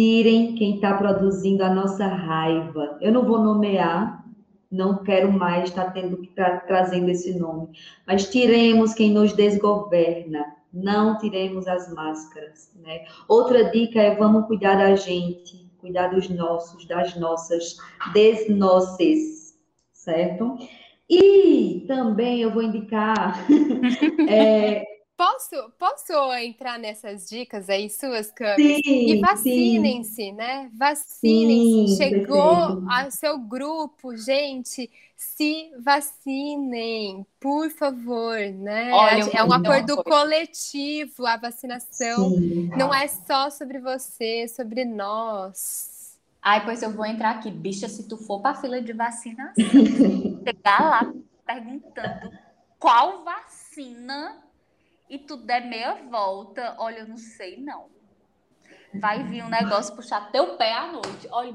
[0.00, 2.96] Tirem quem está produzindo a nossa raiva.
[3.02, 4.24] Eu não vou nomear,
[4.72, 7.68] não quero mais estar tendo que estar trazendo esse nome,
[8.06, 10.56] mas tiremos quem nos desgoverna.
[10.72, 13.04] Não tiremos as máscaras, né?
[13.28, 17.76] Outra dica é vamos cuidar da gente, cuidar dos nossos, das nossas,
[18.14, 19.54] des nossos,
[19.92, 20.56] certo?
[21.10, 23.44] E também eu vou indicar
[24.26, 24.82] é,
[25.20, 28.80] Posso, posso entrar nessas dicas aí suas, Camis?
[28.86, 30.70] E vacinem-se, né?
[30.72, 31.98] Vacinem-se.
[31.98, 38.90] Chegou ao seu grupo, gente, se vacinem, por favor, né?
[38.94, 42.30] Olha, é um acordo coletivo a vacinação.
[42.30, 42.70] Sim.
[42.74, 46.18] Não é só sobre você, é sobre nós.
[46.40, 47.50] Ai, pois eu vou entrar aqui.
[47.50, 49.52] Bicha, se tu for para fila de vacinação,
[50.48, 51.12] chegar lá
[51.44, 52.30] perguntando
[52.78, 54.48] qual vacina
[55.10, 57.86] e tu der meia volta, olha, eu não sei não.
[58.94, 61.28] Vai vir um negócio puxar teu pé à noite.
[61.30, 61.52] Olha,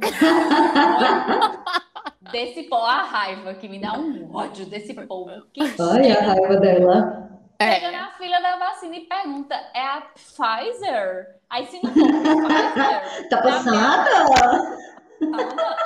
[2.31, 5.47] desse povo, a raiva que me dá um ódio desse povo.
[5.53, 7.31] Que olha a raiva dela.
[7.61, 7.91] Chega é.
[7.91, 11.39] na fila da vacina e pergunta: é a Pfizer?
[11.49, 13.29] Aí se não for Pfizer.
[13.29, 14.85] Tá passada?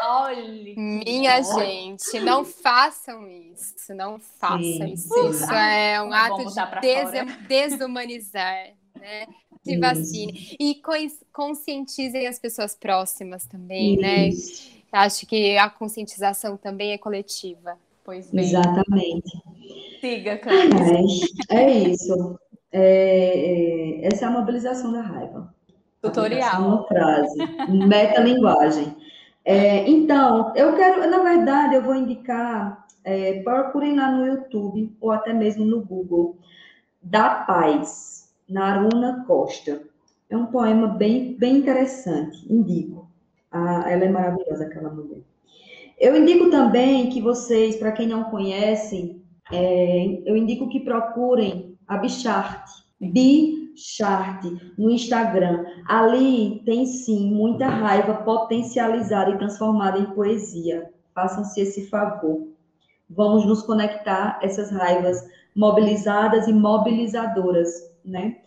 [0.04, 5.14] Olha, Minha gente, não façam isso, não façam sim, isso.
[5.14, 5.30] Sim.
[5.30, 9.28] Isso é um ato de des desumanizar, né?
[9.64, 10.56] Se vacine.
[10.60, 10.82] E
[11.32, 14.30] conscientizem as pessoas próximas também, né?
[14.30, 14.70] isso.
[14.72, 14.80] né?
[14.92, 17.78] Acho que a conscientização também é coletiva.
[18.04, 18.46] Pois bem.
[18.46, 19.44] Exatamente.
[20.02, 21.36] Siga, Cláudia.
[21.50, 22.40] É, é isso.
[22.72, 25.54] É, é, essa é a mobilização da raiva.
[26.02, 26.62] Tutorial.
[26.62, 27.38] Uma frase.
[27.88, 28.96] Metalinguagem.
[29.46, 35.12] É, então, eu quero, na verdade, eu vou indicar, é, procurem lá no YouTube ou
[35.12, 36.38] até mesmo no Google,
[37.02, 39.82] Da Paz, Naruna Costa.
[40.30, 43.10] É um poema bem, bem interessante, indico.
[43.52, 45.22] Ah, ela é maravilhosa, aquela mulher.
[46.00, 49.22] Eu indico também que vocês, para quem não conhecem,
[49.52, 52.70] é, eu indico que procurem a Bichart.
[53.00, 54.44] Bi Chart
[54.78, 55.66] no Instagram.
[55.88, 60.90] Ali tem sim muita raiva potencializada e transformada em poesia.
[61.16, 62.48] Façam-se esse favor.
[63.10, 67.70] Vamos nos conectar essas raivas mobilizadas e mobilizadoras,
[68.06, 68.38] né?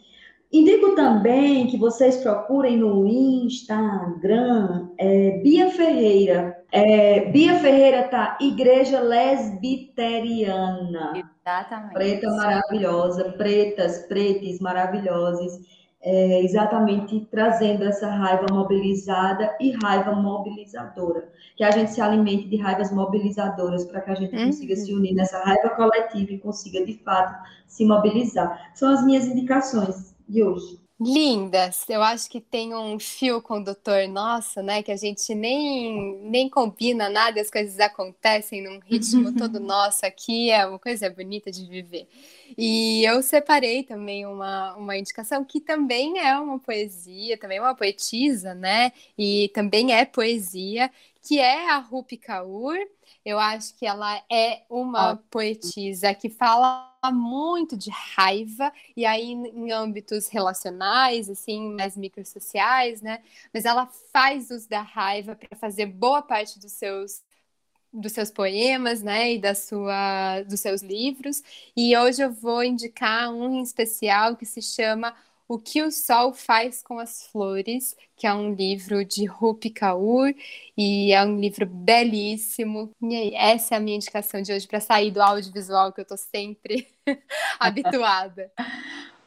[0.53, 6.63] Indico também que vocês procurem no Instagram é, Bia Ferreira.
[6.71, 11.15] É, Bia Ferreira tá Igreja Lesbiteriana.
[11.17, 11.95] Exatamente.
[11.95, 15.73] Preta maravilhosa, pretas, pretes maravilhosos.
[16.05, 21.29] É, exatamente trazendo essa raiva mobilizada e raiva mobilizadora.
[21.57, 24.47] Que a gente se alimente de raivas mobilizadoras para que a gente uhum.
[24.47, 28.73] consiga se unir nessa raiva coletiva e consiga, de fato, se mobilizar.
[28.75, 30.12] São as minhas indicações
[31.05, 34.85] Lindas, eu acho que tem um fio condutor nosso, né?
[34.85, 40.51] Que a gente nem, nem combina nada, as coisas acontecem num ritmo todo nosso aqui,
[40.51, 42.07] é uma coisa bonita de viver.
[42.57, 47.75] E eu separei também uma, uma indicação que também é uma poesia, também é uma
[47.75, 48.93] poetisa, né?
[49.19, 50.89] E também é poesia,
[51.21, 52.79] que é a Rupi Kaur.
[53.25, 59.73] Eu acho que ela é uma poetisa que fala muito de raiva, e aí em
[59.73, 63.23] âmbitos relacionais, assim, mais microsociais, né?
[63.53, 67.23] Mas ela faz uso da raiva para fazer boa parte dos seus
[67.93, 71.43] dos seus poemas, né, e da sua, dos seus livros.
[71.77, 75.15] E hoje eu vou indicar um em especial que se chama
[75.53, 80.33] o que o Sol Faz com as Flores, que é um livro de Rupi Kaur,
[80.75, 82.91] e é um livro belíssimo.
[83.03, 86.17] E essa é a minha indicação de hoje para sair do audiovisual que eu estou
[86.17, 86.89] sempre
[87.61, 88.51] habituada.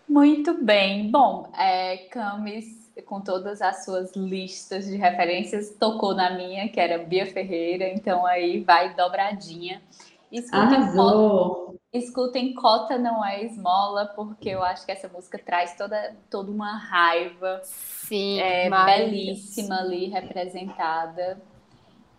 [0.09, 1.11] Muito bem.
[1.11, 6.97] Bom, é, Camis, com todas as suas listas de referências, tocou na minha, que era
[6.97, 9.79] Bia Ferreira, então aí vai dobradinha.
[10.39, 16.15] Escutem Cota, escutem Cota Não É Esmola, porque eu acho que essa música traz toda,
[16.29, 17.61] toda uma raiva.
[17.63, 21.41] Sim, é, belíssima ali representada.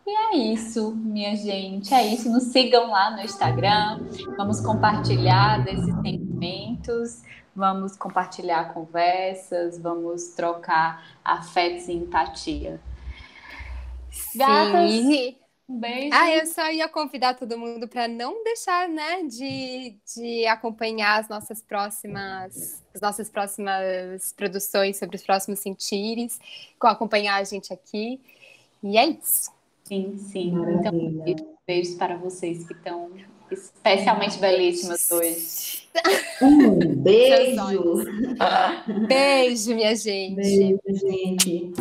[0.06, 1.92] E é isso, minha gente.
[1.92, 2.30] É isso.
[2.30, 4.06] Nos sigam lá no Instagram.
[4.36, 7.22] Vamos compartilhar desses sentimentos.
[7.54, 9.78] Vamos compartilhar conversas.
[9.78, 12.80] Vamos trocar afetos e empatia.
[14.36, 14.90] Gatas.
[14.92, 15.36] Sim.
[15.68, 16.10] Um beijo.
[16.12, 21.28] Ah, eu só ia convidar todo mundo para não deixar, né, de, de acompanhar as
[21.28, 26.38] nossas próximas, as nossas próximas produções sobre os próximos sentires,
[26.78, 28.20] com acompanhar a gente aqui.
[28.82, 29.50] E é isso.
[29.84, 30.52] Sim, sim.
[30.78, 31.24] Então,
[31.66, 33.10] beijos para vocês que estão
[33.50, 35.88] especialmente belíssimas hoje.
[36.42, 38.04] Um beijo.
[39.06, 40.34] Beijo, minha gente.
[40.34, 41.72] Beijo, gente.